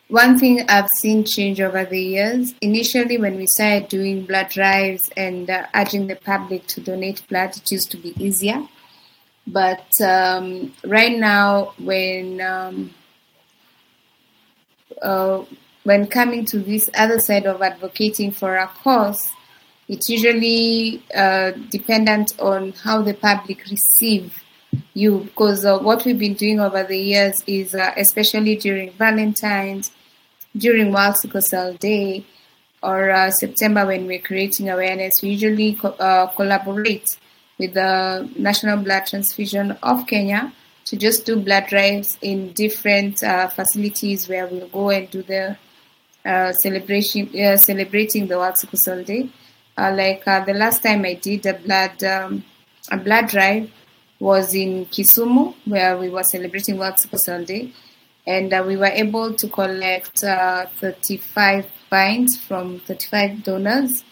one 0.08 0.38
thing 0.38 0.66
I've 0.70 0.90
seen 0.90 1.26
change 1.26 1.60
over 1.60 1.84
the 1.84 2.00
years, 2.00 2.54
initially 2.62 3.18
when 3.18 3.38
we 3.38 3.48
started 3.48 3.90
doing 3.90 4.26
blood 4.26 4.50
drives 4.50 5.10
and 5.18 5.50
uh, 5.50 5.66
urging 5.74 6.08
the 6.08 6.16
public 6.16 6.68
to 6.68 6.82
donate 6.82 7.28
blood, 7.28 7.58
it 7.58 7.72
used 7.72 7.92
to 7.92 7.98
be 7.98 8.14
easier. 8.24 8.68
But 9.48 9.88
um, 10.02 10.74
right 10.84 11.18
now, 11.18 11.74
when 11.78 12.42
um, 12.42 12.94
uh, 15.02 15.44
when 15.84 16.08
coming 16.08 16.46
to 16.46 16.60
this 16.60 16.90
other 16.96 17.20
side 17.20 17.46
of 17.46 17.62
advocating 17.62 18.32
for 18.32 18.56
a 18.56 18.68
cause, 18.68 19.32
it's 19.88 20.10
usually 20.10 21.04
uh, 21.16 21.52
dependent 21.70 22.40
on 22.40 22.72
how 22.72 23.04
the 23.04 23.14
public 23.14 23.64
receive 23.70 24.44
you 24.96 25.20
because 25.26 25.66
uh, 25.66 25.78
what 25.78 26.04
we've 26.06 26.18
been 26.18 26.34
doing 26.34 26.60
over 26.60 26.84
the 26.84 26.98
years 26.98 27.44
is 27.46 27.76
uh, 27.76 27.92
especially 27.98 28.56
during 28.56 28.92
valentine's 28.94 29.92
during 30.58 30.92
world 30.92 31.16
sickle 31.18 31.42
cell 31.42 31.74
day 31.74 32.26
or 32.82 33.12
uh, 33.12 33.30
september 33.30 33.86
when 33.86 34.08
we're 34.08 34.20
creating 34.20 34.70
awareness 34.70 35.14
we 35.22 35.30
usually 35.30 35.76
co- 35.76 35.90
uh, 36.00 36.28
collaborate 36.28 37.18
with 37.60 37.74
the 37.74 38.28
national 38.38 38.78
blood 38.78 39.06
transfusion 39.06 39.72
of 39.84 40.08
kenya 40.08 40.52
to 40.86 40.96
just 40.96 41.26
do 41.26 41.36
blood 41.36 41.68
drives 41.68 42.18
in 42.22 42.54
different 42.54 43.22
uh, 43.24 43.48
facilities 43.50 44.30
where 44.30 44.48
we'll 44.48 44.68
go 44.70 44.90
and 44.92 45.10
do 45.10 45.22
the 45.24 45.58
celebration 46.62 47.30
celebrating 47.58 48.28
the 48.28 48.38
world 48.38 48.58
sickle 48.58 48.80
cell 48.80 49.04
day. 49.04 49.30
Uh, 49.78 49.94
like 49.96 50.28
uh, 50.28 50.44
the 50.46 50.54
last 50.54 50.82
time 50.82 51.04
I 51.06 51.16
did 51.16 51.46
a 51.46 51.54
blood 51.54 52.02
um, 52.04 52.46
a 52.92 52.98
blood 52.98 53.28
drive 53.28 53.70
was 54.20 54.54
in 54.54 54.86
Kisumu, 54.86 55.54
where 55.66 55.98
we 55.98 56.10
were 56.10 56.24
celebrating 56.24 56.78
World 56.78 57.00
Sickle 57.00 57.20
Cell 57.20 57.44
Day, 57.44 57.74
and 58.26 58.54
uh, 58.54 58.64
we 58.66 58.78
were 58.78 58.86
able 58.86 59.34
to 59.34 59.48
collect 59.48 60.24
uh, 60.24 60.66
35 60.78 61.66
pints 61.90 62.38
from 62.38 62.80
35 62.82 63.44
donors. 63.44 64.04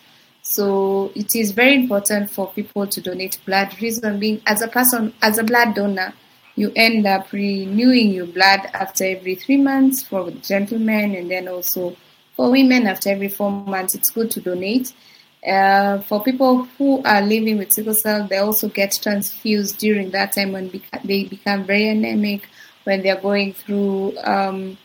So 0.42 1.12
it 1.16 1.36
is 1.36 1.52
very 1.52 1.74
important 1.74 2.30
for 2.30 2.52
people 2.52 2.86
to 2.86 3.02
donate 3.02 3.40
blood. 3.46 3.82
Reason 3.82 4.20
being, 4.20 4.42
as 4.46 4.62
a 4.62 4.68
person, 4.68 5.14
as 5.22 5.38
a 5.38 5.44
blood 5.44 5.74
donor, 5.74 6.14
you 6.56 6.72
end 6.76 7.08
up 7.08 7.32
renewing 7.32 8.12
your 8.12 8.28
blood 8.28 8.60
after 8.74 9.06
every 9.06 9.36
three 9.36 9.58
months 9.58 10.04
for 10.04 10.30
gentlemen, 10.32 11.16
and 11.16 11.32
then 11.32 11.48
also 11.48 11.96
for 12.36 12.52
women 12.52 12.88
after 12.88 13.10
every 13.10 13.30
four 13.30 13.50
months. 13.50 13.96
It's 13.96 14.10
good 14.10 14.30
to 14.32 14.42
donate. 14.42 14.94
Uh, 15.46 16.00
for 16.02 16.24
people 16.24 16.64
who 16.78 17.02
are 17.04 17.22
living 17.22 17.58
with 17.58 17.74
sickle 17.74 17.94
cell, 17.94 18.26
they 18.28 18.38
also 18.38 18.70
get 18.70 18.92
transfused 18.92 19.78
during 19.78 20.10
that 20.12 20.34
time 20.34 20.54
when 20.54 20.70
beca- 20.70 21.04
they 21.04 21.26
become 21.26 21.66
very 21.66 21.90
anemic, 21.90 22.48
when 22.86 23.02
they're 23.02 23.20
going 23.20 23.52
through 23.54 24.18
um, 24.24 24.78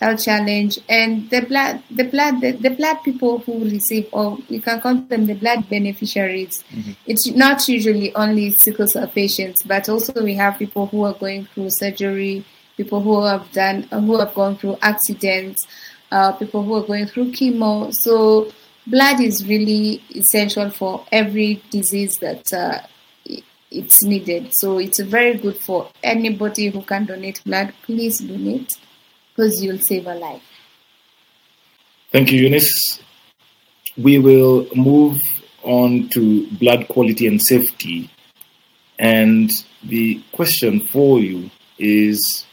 health 0.00 0.24
challenge, 0.24 0.78
and 0.88 1.28
the 1.28 1.40
blood, 1.42 1.82
the 1.90 2.04
blood, 2.04 2.40
the, 2.40 2.52
the, 2.52 2.70
blood 2.70 2.96
people 3.04 3.40
who 3.40 3.64
receive, 3.64 4.08
or 4.12 4.38
you 4.48 4.60
can 4.60 4.80
call 4.80 4.94
them 4.94 5.26
the 5.26 5.34
blood 5.34 5.68
beneficiaries. 5.68 6.64
Mm-hmm. 6.70 6.92
It's 7.06 7.26
not 7.28 7.68
usually 7.68 8.14
only 8.14 8.50
sickle 8.52 8.86
cell 8.86 9.08
patients, 9.08 9.64
but 9.64 9.86
also 9.88 10.24
we 10.24 10.34
have 10.34 10.58
people 10.58 10.86
who 10.86 11.04
are 11.04 11.14
going 11.14 11.44
through 11.46 11.70
surgery, 11.70 12.42
people 12.78 13.02
who 13.02 13.22
have 13.22 13.50
done, 13.52 13.82
who 13.84 14.18
have 14.18 14.34
gone 14.34 14.56
through 14.56 14.78
accidents, 14.80 15.66
uh, 16.10 16.32
people 16.32 16.62
who 16.62 16.74
are 16.74 16.86
going 16.86 17.06
through 17.06 17.32
chemo. 17.32 17.92
So 17.92 18.50
blood 18.86 19.20
is 19.20 19.46
really 19.46 20.02
essential 20.14 20.70
for 20.70 21.04
every 21.12 21.62
disease 21.70 22.16
that 22.18 22.52
uh, 22.52 22.80
it's 23.70 24.02
needed. 24.02 24.52
So 24.52 24.78
it's 24.78 25.00
very 25.00 25.36
good 25.36 25.58
for 25.58 25.90
anybody 26.02 26.68
who 26.68 26.82
can 26.82 27.06
donate 27.06 27.42
blood. 27.44 27.74
Please 27.82 28.18
donate 28.18 28.72
because 29.34 29.62
you'll 29.62 29.78
save 29.78 30.06
a 30.06 30.14
life. 30.14 30.42
Thank 32.12 32.32
you, 32.32 32.40
Eunice. 32.40 33.00
We 33.98 34.18
will 34.18 34.66
move 34.74 35.20
on 35.62 36.08
to 36.10 36.46
blood 36.58 36.86
quality 36.88 37.26
and 37.26 37.42
safety. 37.42 38.10
And 38.98 39.50
the 39.82 40.22
question 40.32 40.86
for 40.88 41.18
you 41.18 41.50
is 41.78 42.46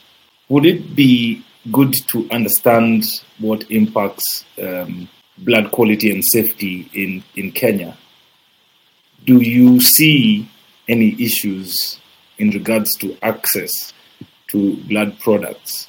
Would 0.50 0.66
it 0.66 0.96
be 0.96 1.44
good 1.72 1.94
to 2.10 2.28
understand 2.32 3.06
what 3.40 3.70
impacts 3.72 4.44
um, 4.62 5.08
blood 5.44 5.72
quality 5.72 6.12
and 6.12 6.24
safety 6.24 6.90
in, 6.94 7.24
in 7.36 7.52
Kenya? 7.52 7.98
Do 9.26 9.42
you 9.42 9.80
see 9.80 10.50
any 10.88 11.16
issues 11.22 12.00
in 12.38 12.50
regards 12.52 12.96
to 12.98 13.18
access 13.22 13.94
to 14.50 14.76
blood 14.88 15.20
products? 15.20 15.88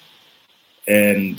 And 0.86 1.38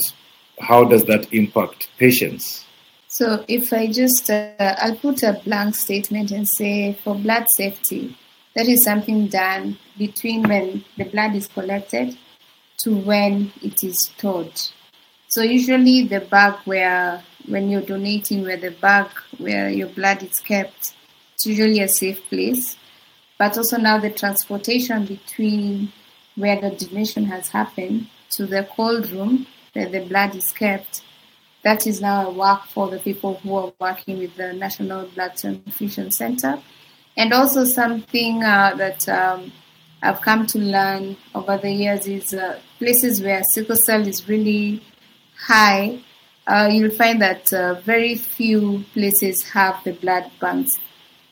how 0.60 0.84
does 0.84 1.04
that 1.04 1.32
impact 1.32 1.88
patients? 1.98 2.64
So, 3.08 3.44
if 3.48 3.72
I 3.72 3.86
just, 3.86 4.28
uh, 4.28 4.52
I'll 4.58 4.96
put 4.96 5.22
a 5.22 5.40
blank 5.44 5.74
statement 5.74 6.32
and 6.32 6.46
say 6.46 6.92
for 7.02 7.14
blood 7.14 7.46
safety, 7.56 8.16
that 8.54 8.68
is 8.68 8.84
something 8.84 9.28
done 9.28 9.78
between 9.96 10.42
when 10.46 10.84
the 10.98 11.04
blood 11.04 11.34
is 11.34 11.46
collected 11.46 12.16
to 12.78 12.94
when 12.94 13.52
it 13.62 13.82
is 13.82 13.96
stored. 14.10 14.60
So, 15.28 15.42
usually 15.42 16.06
the 16.06 16.20
bag 16.20 16.56
where, 16.66 17.22
when 17.48 17.70
you're 17.70 17.82
donating, 17.82 18.42
where 18.42 18.56
the 18.56 18.70
bag 18.70 19.08
where 19.38 19.68
your 19.68 19.88
blood 19.88 20.22
is 20.22 20.40
kept, 20.40 20.94
it's 21.34 21.46
usually 21.46 21.80
a 21.80 21.88
safe 21.88 22.20
place. 22.28 22.76
But 23.38 23.56
also 23.56 23.76
now 23.76 23.98
the 23.98 24.10
transportation 24.10 25.04
between 25.04 25.92
where 26.36 26.60
the 26.60 26.70
donation 26.70 27.26
has 27.26 27.48
happened 27.48 28.08
to 28.30 28.46
the 28.46 28.68
cold 28.74 29.10
room 29.10 29.46
where 29.72 29.88
the 29.88 30.00
blood 30.00 30.34
is 30.34 30.52
kept. 30.52 31.02
That 31.62 31.86
is 31.86 32.00
now 32.00 32.28
a 32.28 32.32
work 32.32 32.64
for 32.66 32.88
the 32.88 32.98
people 32.98 33.34
who 33.34 33.54
are 33.56 33.72
working 33.80 34.18
with 34.18 34.36
the 34.36 34.52
National 34.52 35.06
Blood 35.06 35.36
Transfusion 35.36 36.10
Center. 36.10 36.60
And 37.16 37.32
also 37.32 37.64
something 37.64 38.42
uh, 38.42 38.74
that 38.76 39.08
um, 39.08 39.52
I've 40.02 40.20
come 40.20 40.46
to 40.48 40.58
learn 40.58 41.16
over 41.34 41.58
the 41.58 41.70
years 41.70 42.06
is 42.06 42.32
uh, 42.34 42.60
places 42.78 43.22
where 43.22 43.42
sickle 43.42 43.76
cell 43.76 44.06
is 44.06 44.28
really 44.28 44.82
high, 45.38 46.00
uh, 46.46 46.68
you'll 46.70 46.90
find 46.90 47.20
that 47.20 47.52
uh, 47.52 47.74
very 47.80 48.14
few 48.14 48.84
places 48.92 49.42
have 49.50 49.82
the 49.84 49.92
blood 49.92 50.30
banks. 50.40 50.70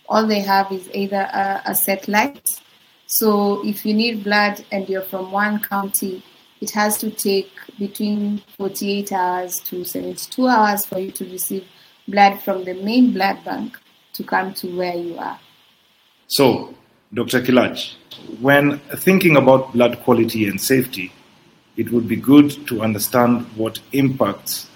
All 0.08 0.26
they 0.26 0.40
have 0.40 0.70
is 0.72 0.88
either 0.92 1.28
a, 1.32 1.62
a 1.66 1.74
satellite. 1.74 2.60
So 3.06 3.64
if 3.64 3.86
you 3.86 3.94
need 3.94 4.24
blood 4.24 4.64
and 4.72 4.88
you're 4.88 5.02
from 5.02 5.30
one 5.30 5.60
county, 5.60 6.22
it 6.60 6.70
has 6.72 6.98
to 6.98 7.10
take 7.10 7.50
between 7.78 8.42
48 8.56 9.12
hours 9.12 9.56
to 9.66 9.84
72 9.84 10.48
hours 10.48 10.84
for 10.84 10.98
you 10.98 11.12
to 11.12 11.24
receive 11.26 11.64
blood 12.08 12.40
from 12.40 12.64
the 12.64 12.74
main 12.74 13.12
blood 13.12 13.44
bank 13.44 13.78
to 14.14 14.24
come 14.24 14.52
to 14.54 14.76
where 14.76 14.94
you 14.94 15.16
are. 15.18 15.38
So, 16.26 16.74
Dr. 17.12 17.42
Kilach, 17.42 17.94
when 18.40 18.78
thinking 18.96 19.36
about 19.36 19.72
blood 19.72 20.00
quality 20.02 20.48
and 20.48 20.60
safety, 20.60 21.12
it 21.76 21.92
would 21.92 22.08
be 22.08 22.16
good 22.16 22.66
to 22.68 22.82
understand 22.82 23.46
what 23.56 23.78
impacts 23.92 24.68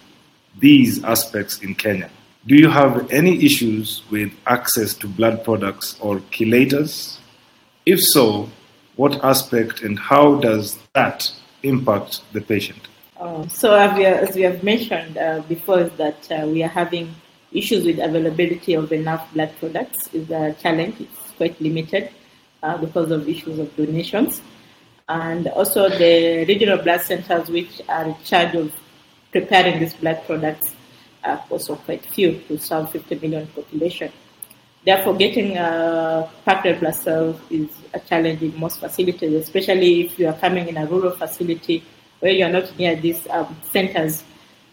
these 0.61 1.03
aspects 1.05 1.61
in 1.61 1.75
Kenya. 1.75 2.11
Do 2.47 2.55
you 2.57 2.71
have 2.71 3.11
any 3.11 3.44
issues 3.44 4.03
with 4.11 4.33
access 4.47 4.94
to 4.94 5.07
blood 5.07 5.44
products 5.44 5.99
or 6.01 6.21
chelators? 6.31 7.18
If 7.85 8.03
so, 8.03 8.49
what 8.97 9.23
aspect 9.25 9.83
and 9.83 9.99
how 9.99 10.37
does 10.37 10.79
that 10.94 11.31
impact 11.62 12.23
the 12.33 12.40
patient? 12.40 12.88
Uh, 13.18 13.47
so, 13.49 13.75
as 13.75 14.35
we 14.35 14.42
have 14.42 14.62
mentioned 14.62 15.18
uh, 15.18 15.42
before, 15.49 15.81
is 15.81 15.92
that 15.92 16.31
uh, 16.31 16.47
we 16.47 16.62
are 16.62 16.68
having 16.68 17.14
issues 17.53 17.85
with 17.85 17.99
availability 17.99 18.75
of 18.75 18.92
enough 18.92 19.33
blood 19.33 19.53
products. 19.59 20.09
is 20.14 20.31
a 20.31 20.55
challenge. 20.55 21.01
It's 21.01 21.33
quite 21.37 21.61
limited 21.61 22.11
uh, 22.62 22.77
because 22.79 23.11
of 23.11 23.29
issues 23.29 23.59
of 23.59 23.75
donations, 23.77 24.40
and 25.09 25.49
also 25.49 25.88
the 25.88 26.44
regional 26.47 26.79
blood 26.79 27.01
centers, 27.01 27.49
which 27.49 27.81
are 27.88 28.05
in 28.05 28.16
charge 28.25 28.55
of 28.55 28.73
preparing 29.33 29.81
these 29.81 29.95
blood 29.95 30.23
products, 30.27 30.75
are 31.25 31.45
also 31.51 31.77
quite 31.77 32.05
few 32.07 32.38
to 32.49 32.59
serve 32.59 32.91
50 32.91 33.17
million 33.17 33.47
population. 33.49 34.12
Therefore, 34.85 35.17
getting 35.17 35.57
a 35.57 36.29
packed 36.45 36.81
blood 36.81 36.95
cells 36.95 37.41
is 37.51 37.69
a 37.93 38.01
challenge 38.01 38.43
in 38.43 38.59
most 38.59 38.81
facilities, 38.81 39.35
especially 39.35 40.03
if 40.03 40.19
you 40.19 40.29
are 40.29 40.35
coming 40.35 40.69
in 40.69 40.77
a 40.77 40.87
rural 40.87 41.11
facility 41.12 41.83
where 42.21 42.33
you 42.33 42.45
are 42.45 42.51
not 42.51 42.77
near 42.79 42.97
these 42.97 43.27
um, 43.31 43.57
centers. 43.71 44.25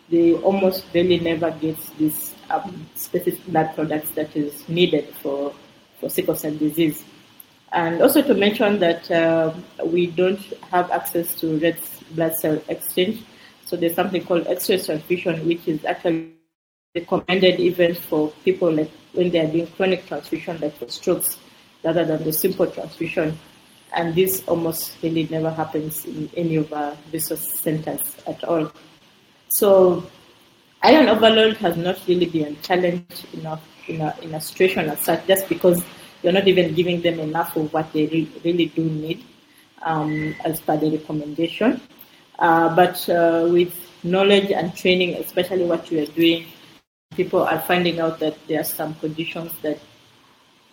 They 0.09 0.35
almost 0.35 0.85
really 0.93 1.19
never 1.19 1.51
get 1.51 1.77
these 1.97 2.35
um, 2.49 2.85
specific 2.95 3.45
blood 3.47 3.73
products 3.75 4.11
that 4.11 4.35
is 4.35 4.67
needed 4.69 5.09
for, 5.21 5.53
for 5.99 6.09
sickle 6.09 6.35
cell 6.35 6.53
disease. 6.53 7.03
And 7.71 8.01
also 8.01 8.21
to 8.21 8.33
mention 8.35 8.79
that 8.79 9.09
uh, 9.11 9.53
we 9.83 10.07
don't 10.07 10.39
have 10.71 10.91
access 10.91 11.35
to 11.41 11.57
red 11.57 11.79
blood 12.11 12.35
cell 12.35 12.61
exchange. 12.69 13.23
So 13.65 13.75
there's 13.75 13.95
something 13.95 14.23
called 14.23 14.47
exchange 14.47 14.85
transfusion, 14.85 15.45
which 15.47 15.67
is 15.67 15.83
actually 15.85 16.33
recommended 16.95 17.59
even 17.59 17.95
for 17.95 18.31
people 18.43 18.71
like 18.71 18.91
when 19.13 19.31
they 19.31 19.39
are 19.39 19.51
doing 19.51 19.67
chronic 19.67 20.05
transfusion, 20.05 20.59
like 20.61 20.77
for 20.77 20.87
strokes, 20.89 21.37
rather 21.83 22.05
than 22.05 22.23
the 22.23 22.31
simple 22.31 22.67
transfusion. 22.67 23.37
And 23.93 24.13
this 24.13 24.43
almost 24.47 24.97
really 25.01 25.27
never 25.29 25.49
happens 25.49 26.05
in 26.05 26.29
any 26.35 26.57
of 26.57 26.71
our 26.73 26.95
resource 27.11 27.59
centers 27.59 28.01
at 28.27 28.43
all. 28.43 28.71
So 29.49 30.05
iron 30.81 31.09
overload 31.09 31.57
has 31.57 31.77
not 31.77 31.99
really 32.07 32.25
been 32.25 32.53
a 32.53 32.55
challenge 32.61 33.25
in 33.33 33.45
a, 33.45 34.15
in 34.21 34.39
situation 34.41 34.89
as 34.89 34.99
such, 35.01 35.25
just 35.27 35.47
because 35.49 35.83
you're 36.21 36.33
not 36.33 36.47
even 36.47 36.73
giving 36.73 37.01
them 37.01 37.19
enough 37.19 37.55
of 37.55 37.71
what 37.71 37.91
they 37.93 38.07
re- 38.07 38.31
really 38.43 38.65
do 38.67 38.83
need 38.83 39.23
um, 39.83 40.35
as 40.43 40.59
per 40.59 40.77
the 40.77 40.91
recommendation. 40.91 41.79
Uh, 42.39 42.75
but 42.75 43.07
uh, 43.09 43.47
with 43.49 43.73
knowledge 44.03 44.51
and 44.51 44.75
training, 44.75 45.15
especially 45.15 45.65
what 45.65 45.89
you 45.91 46.03
are 46.03 46.11
doing 46.13 46.45
people 47.15 47.41
are 47.43 47.59
finding 47.61 47.99
out 47.99 48.19
that 48.19 48.35
there 48.47 48.59
are 48.59 48.65
some 48.65 48.93
conditions 48.95 49.51
that 49.61 49.79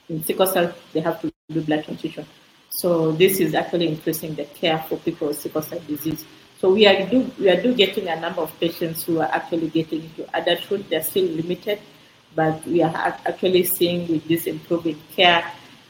in 0.08 0.22
sickle 0.24 0.46
cell 0.46 0.72
they 0.92 1.00
have 1.00 1.20
to 1.20 1.32
do 1.50 1.60
blood 1.62 1.84
transfusion. 1.84 2.26
So 2.70 3.12
this 3.12 3.38
is 3.40 3.54
actually 3.54 3.88
increasing 3.88 4.34
the 4.34 4.44
care 4.44 4.84
for 4.88 4.96
people 4.98 5.28
with 5.28 5.38
sickle 5.38 5.62
cell 5.62 5.80
disease. 5.86 6.24
So 6.58 6.72
we 6.72 6.86
are 6.86 7.06
do 7.06 7.30
we 7.38 7.48
are 7.48 7.60
do 7.60 7.74
getting 7.74 8.08
a 8.08 8.20
number 8.20 8.42
of 8.42 8.58
patients 8.60 9.04
who 9.04 9.20
are 9.20 9.30
actually 9.30 9.68
getting 9.68 10.02
into 10.02 10.26
adulthood. 10.36 10.86
They're 10.88 11.02
still 11.02 11.24
limited, 11.24 11.80
but 12.34 12.64
we 12.66 12.82
are 12.82 12.94
actually 12.94 13.64
seeing 13.64 14.08
with 14.08 14.26
this 14.26 14.46
improving 14.46 15.00
care, 15.14 15.44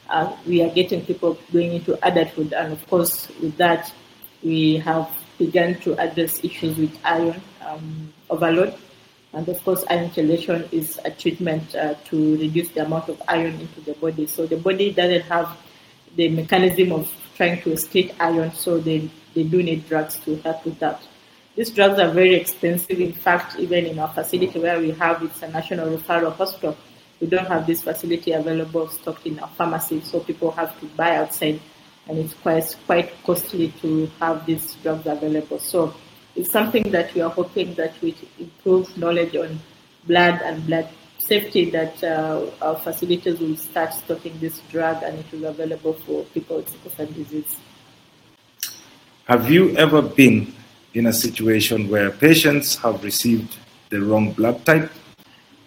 uh, 0.09 0.35
we 0.47 0.63
are 0.63 0.71
getting 0.71 1.05
people 1.05 1.39
going 1.53 1.75
into 1.75 1.99
adulthood, 2.07 2.53
and 2.53 2.73
of 2.73 2.87
course 2.89 3.29
with 3.41 3.57
that 3.57 3.93
we 4.43 4.77
have 4.79 5.09
begun 5.45 5.75
to 5.85 5.91
address 5.99 6.43
issues 6.45 6.77
with 6.77 6.95
iron 7.05 7.41
um, 7.67 8.13
overload 8.31 8.75
and 9.35 9.49
of 9.49 9.65
course, 9.65 9.83
iron 9.89 10.11
chelation 10.11 10.71
is 10.73 11.01
a 11.05 11.11
treatment 11.11 11.75
uh, 11.75 11.95
to 12.05 12.37
reduce 12.37 12.69
the 12.71 12.85
amount 12.85 13.09
of 13.09 13.23
iron 13.29 13.55
into 13.59 13.81
the 13.81 13.95
body. 13.95 14.27
So 14.27 14.47
the 14.47 14.59
body 14.59 14.93
doesn't 14.93 15.23
have 15.23 15.57
the 16.17 16.29
mechanism 16.29 16.93
of 16.93 17.11
trying 17.37 17.63
to 17.63 17.71
excrete 17.71 18.15
iron, 18.21 18.53
so 18.53 18.79
they, 18.79 19.11
they 19.35 19.45
do 19.45 19.63
need 19.63 19.89
drugs 19.89 20.17
to 20.27 20.37
help 20.37 20.65
with 20.67 20.79
that. 20.81 21.01
these 21.57 21.71
drugs 21.71 21.99
are 21.99 22.11
very 22.11 22.35
expensive. 22.35 23.01
In 23.01 23.15
fact, 23.15 23.59
even 23.59 23.87
in 23.87 23.99
our 23.99 24.13
facility 24.13 24.59
where 24.59 24.79
we 24.79 24.91
have 24.91 25.23
it's 25.23 25.43
a 25.43 25.49
national 25.49 25.97
referral 25.97 26.37
hospital, 26.37 26.77
we 27.19 27.27
don't 27.27 27.47
have 27.47 27.67
this 27.67 27.83
facility 27.83 28.33
available 28.33 28.89
stocked 28.89 29.27
in 29.27 29.39
our 29.39 29.49
pharmacy, 29.49 30.03
so 30.03 30.21
people 30.21 30.51
have 30.51 30.79
to 30.81 30.87
buy 30.89 31.17
outside, 31.17 31.59
and 32.09 32.19
it's 32.19 32.35
quite 32.35 32.75
quite 32.87 33.13
costly 33.25 33.69
to 33.81 34.07
have 34.21 34.45
these 34.47 34.75
drugs 34.83 35.07
available. 35.07 35.59
So 35.59 35.95
it's 36.35 36.51
something 36.51 36.91
that 36.91 37.15
we 37.15 37.21
are 37.21 37.31
hoping 37.31 37.75
that 37.75 38.01
we 38.01 38.17
improve 38.39 38.97
knowledge 38.97 39.37
on 39.37 39.61
blood 40.07 40.41
and 40.43 40.67
blood 40.67 40.89
safety 41.19 41.71
that 41.71 42.03
uh, 42.03 42.47
our 42.61 42.77
facilities 42.77 43.39
will 43.39 43.57
start 43.57 43.95
stocking 43.95 44.37
this 44.41 44.61
drug 44.71 45.03
and 45.03 45.19
it 45.19 45.31
will 45.31 45.41
be 45.41 45.45
available 45.45 45.93
for 45.95 46.25
people 46.35 46.57
with 46.57 46.69
sickle 46.69 46.91
cell 46.91 47.07
disease. 47.07 47.57
Have 49.27 49.51
you 49.51 49.77
ever 49.77 50.03
been 50.03 50.53
in 50.95 51.07
a 51.07 51.13
situation 51.13 51.89
where 51.89 52.11
patients 52.11 52.77
have 52.77 53.05
received 53.05 53.57
the 53.91 54.01
wrong 54.01 54.33
blood 54.33 54.65
type? 54.67 54.91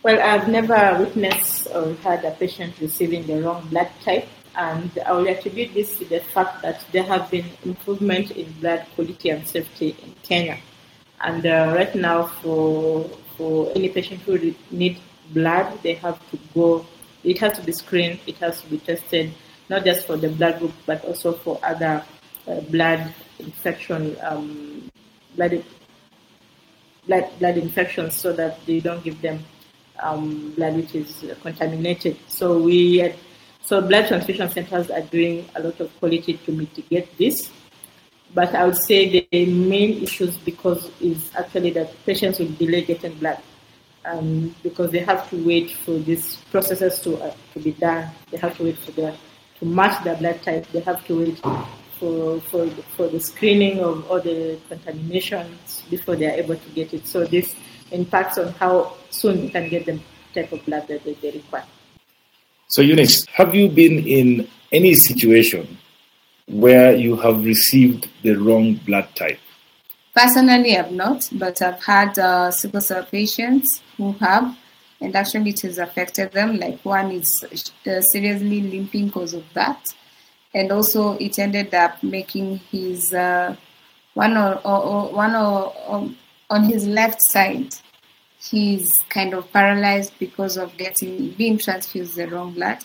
Well, 0.03 0.21
I've 0.21 0.47
never 0.47 0.97
witnessed 0.99 1.67
or 1.73 1.95
had 2.03 2.25
a 2.25 2.31
patient 2.31 2.75
receiving 2.79 3.25
the 3.25 3.41
wrong 3.41 3.67
blood 3.69 3.89
type, 4.03 4.27
and 4.57 4.91
I 5.05 5.11
will 5.11 5.27
attribute 5.27 5.73
this 5.73 5.97
to 5.99 6.05
the 6.05 6.19
fact 6.19 6.61
that 6.61 6.85
there 6.91 7.03
have 7.03 7.29
been 7.29 7.45
improvement 7.63 8.31
in 8.31 8.51
blood 8.53 8.85
quality 8.95 9.29
and 9.29 9.47
safety 9.47 9.95
in 10.01 10.15
Kenya. 10.23 10.57
And 11.21 11.45
uh, 11.45 11.73
right 11.75 11.93
now, 11.95 12.27
for 12.27 13.09
for 13.37 13.71
any 13.75 13.89
patient 13.89 14.21
who 14.21 14.55
need 14.71 14.99
blood, 15.33 15.79
they 15.83 15.95
have 15.95 16.19
to 16.31 16.39
go. 16.53 16.85
It 17.23 17.39
has 17.39 17.57
to 17.57 17.65
be 17.65 17.71
screened. 17.71 18.19
It 18.27 18.37
has 18.37 18.61
to 18.61 18.69
be 18.69 18.77
tested, 18.77 19.33
not 19.69 19.83
just 19.83 20.07
for 20.07 20.17
the 20.17 20.29
blood 20.29 20.59
group, 20.59 20.73
but 20.85 21.03
also 21.03 21.33
for 21.33 21.59
other 21.63 22.03
uh, 22.47 22.61
blood 22.61 23.13
infection, 23.39 24.15
um, 24.21 24.89
blood, 25.35 25.63
blood 27.07 27.29
blood 27.39 27.57
infections, 27.57 28.15
so 28.15 28.31
that 28.33 28.63
they 28.65 28.79
don't 28.79 29.03
give 29.03 29.21
them 29.21 29.39
um, 29.99 30.51
blood 30.55 30.75
which 30.75 30.95
is 30.95 31.25
contaminated. 31.41 32.17
So 32.27 32.59
we, 32.59 33.13
so 33.65 33.81
blood 33.81 34.07
transfusion 34.07 34.47
centers 34.49 34.91
are 34.91 35.01
doing 35.01 35.49
a 35.55 35.63
lot 35.63 35.79
of 35.79 35.89
quality 35.97 36.37
to 36.45 36.51
mitigate 36.51 37.17
this. 37.17 37.49
But 38.31 38.53
I 38.53 38.65
would 38.65 38.77
say 38.77 39.27
the 39.31 39.45
main 39.45 40.03
issues 40.03 40.37
because 40.37 40.91
is 41.01 41.31
actually 41.35 41.71
that 41.71 41.91
patients 42.05 42.37
will 42.37 42.51
delay 42.51 42.83
getting 42.83 43.15
blood 43.15 43.39
um, 44.05 44.53
because 44.61 44.91
they 44.91 44.99
have 44.99 45.27
to 45.31 45.43
wait 45.43 45.71
for 45.71 45.97
these 45.97 46.35
processes 46.51 46.99
to 46.99 47.17
uh, 47.17 47.33
to 47.53 47.59
be 47.59 47.71
done. 47.71 48.11
They 48.29 48.37
have 48.37 48.55
to 48.57 48.65
wait 48.65 48.77
for 48.77 48.91
the 48.91 49.15
to 49.59 49.65
match 49.65 50.03
their 50.03 50.17
blood 50.17 50.43
type. 50.43 50.67
They 50.71 50.81
have 50.81 51.03
to 51.07 51.19
wait 51.19 51.39
for 51.97 52.39
for 52.41 52.67
for 52.95 53.07
the 53.07 53.19
screening 53.19 53.79
of 53.79 54.05
all 54.11 54.19
the 54.19 54.59
contaminations 54.69 55.81
before 55.89 56.15
they 56.15 56.27
are 56.27 56.37
able 56.37 56.55
to 56.55 56.69
get 56.75 56.93
it. 56.93 57.07
So 57.07 57.25
this 57.25 57.55
impacts 57.89 58.37
on 58.37 58.53
how 58.53 58.93
soon 59.09 59.43
you 59.43 59.49
can 59.49 59.69
get 59.69 59.87
the 59.87 59.99
type 60.35 60.51
of 60.51 60.63
blood 60.65 60.87
that 60.87 61.03
they 61.03 61.31
require. 61.31 61.65
So 62.67 62.81
Eunice, 62.81 63.25
have 63.27 63.53
you 63.53 63.69
been 63.69 63.99
in 64.07 64.47
any 64.71 64.95
situation 64.95 65.77
where 66.47 66.95
you 66.95 67.15
have 67.17 67.45
received 67.45 68.09
the 68.23 68.33
wrong 68.35 68.75
blood 68.85 69.07
type? 69.15 69.39
Personally, 70.15 70.75
I've 70.77 70.91
not, 70.91 71.29
but 71.33 71.61
I've 71.61 71.83
had 71.83 72.17
uh, 72.17 72.49
sickle 72.49 72.81
cell 72.81 73.03
patients 73.03 73.81
who 73.97 74.13
have, 74.13 74.57
and 74.99 75.15
actually 75.15 75.51
it 75.51 75.61
has 75.61 75.77
affected 75.77 76.31
them. 76.31 76.57
Like 76.57 76.79
one 76.83 77.11
is 77.11 77.45
uh, 77.85 78.01
seriously 78.01 78.61
limping 78.61 79.07
because 79.07 79.33
of 79.33 79.43
that, 79.53 79.85
and 80.53 80.71
also 80.71 81.17
it 81.17 81.37
ended 81.37 81.73
up 81.73 82.01
making 82.01 82.57
his 82.71 83.13
uh, 83.13 83.55
one 84.15 84.37
or, 84.37 84.55
or, 84.65 84.83
or 84.83 85.11
one 85.11 85.35
or, 85.35 85.73
or, 85.87 86.09
on 86.49 86.63
his 86.63 86.87
left 86.87 87.21
side. 87.21 87.75
He's 88.49 88.93
kind 89.09 89.33
of 89.33 89.51
paralyzed 89.51 90.13
because 90.19 90.57
of 90.57 90.77
getting 90.77 91.31
being 91.31 91.57
transfused 91.57 92.15
the 92.15 92.27
wrong 92.27 92.53
blood, 92.53 92.79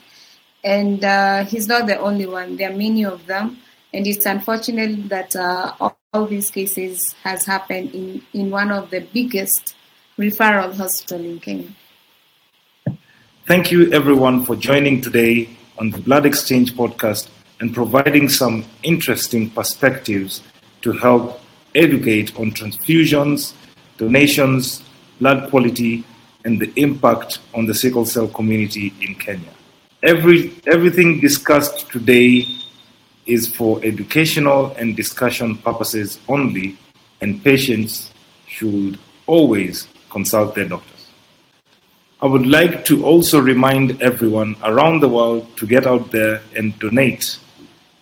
and 0.65 1.05
uh, 1.05 1.45
he's 1.45 1.67
not 1.67 1.87
the 1.87 1.99
only 1.99 2.27
one. 2.27 2.57
There 2.57 2.71
are 2.71 2.77
many 2.77 3.05
of 3.05 3.27
them, 3.27 3.59
and 3.93 4.07
it's 4.07 4.27
unfortunate 4.27 5.09
that 5.09 5.37
uh, 5.37 5.75
all 6.13 6.27
these 6.27 6.51
cases 6.51 7.15
has 7.23 7.45
happened 7.45 7.95
in, 7.95 8.23
in 8.33 8.51
one 8.51 8.71
of 8.71 8.91
the 8.91 9.01
biggest 9.01 9.77
referral 10.19 10.75
hospital 10.77 11.25
in 11.25 11.39
Kenya. 11.41 11.69
Thank 13.47 13.71
you 13.71 13.93
everyone 13.93 14.45
for 14.45 14.57
joining 14.57 15.01
today 15.01 15.49
on 15.79 15.91
the 15.91 15.99
Blood 15.99 16.27
Exchange 16.27 16.75
podcast 16.75 17.29
and 17.61 17.75
providing 17.75 18.29
some 18.29 18.65
interesting 18.83 19.51
perspectives 19.51 20.43
to 20.83 20.93
help 20.93 21.41
educate 21.75 22.39
on 22.39 22.51
transfusions, 22.53 23.53
donations, 23.97 24.83
blood 25.21 25.51
quality, 25.51 26.05
and 26.45 26.61
the 26.61 26.73
impact 26.77 27.39
on 27.55 27.67
the 27.67 27.75
sickle 27.75 28.07
cell 28.07 28.27
community 28.29 28.93
in 29.01 29.15
Kenya. 29.15 29.53
Every, 30.03 30.53
everything 30.67 31.21
discussed 31.21 31.91
today 31.91 32.49
is 33.27 33.47
for 33.47 33.85
educational 33.85 34.73
and 34.79 34.97
discussion 34.97 35.59
purposes 35.59 36.19
only, 36.29 36.79
and 37.21 37.45
patients 37.45 38.11
should 38.49 38.99
always 39.27 39.87
consult 40.09 40.55
their 40.55 40.65
doctors. 40.65 41.09
I 42.23 42.27
would 42.27 42.47
like 42.47 42.85
to 42.87 43.05
also 43.05 43.41
remind 43.41 44.03
everyone 44.03 44.57
around 44.63 45.01
the 45.01 45.09
world 45.09 45.57
to 45.59 45.67
get 45.67 45.87
out 45.87 46.11
there 46.11 46.43
and 46.57 46.79
donate 46.79 47.39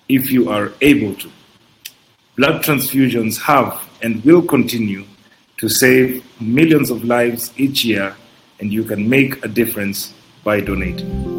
if 0.09 0.31
you 0.31 0.51
are 0.51 0.73
able 0.81 1.15
to. 1.17 1.31
Blood 2.37 2.63
transfusions 2.63 3.41
have 3.41 3.81
and 4.03 4.25
will 4.25 4.43
continue 4.43 5.05
to 5.59 5.69
save 5.69 6.25
millions 6.41 6.91
of 6.91 7.05
lives 7.05 7.53
each 7.57 7.85
year, 7.85 8.17
and 8.61 8.73
you 8.73 8.85
can 8.85 9.09
make 9.09 9.45
a 9.45 9.49
difference 9.49 10.15
by 10.45 10.61
donating. 10.61 11.38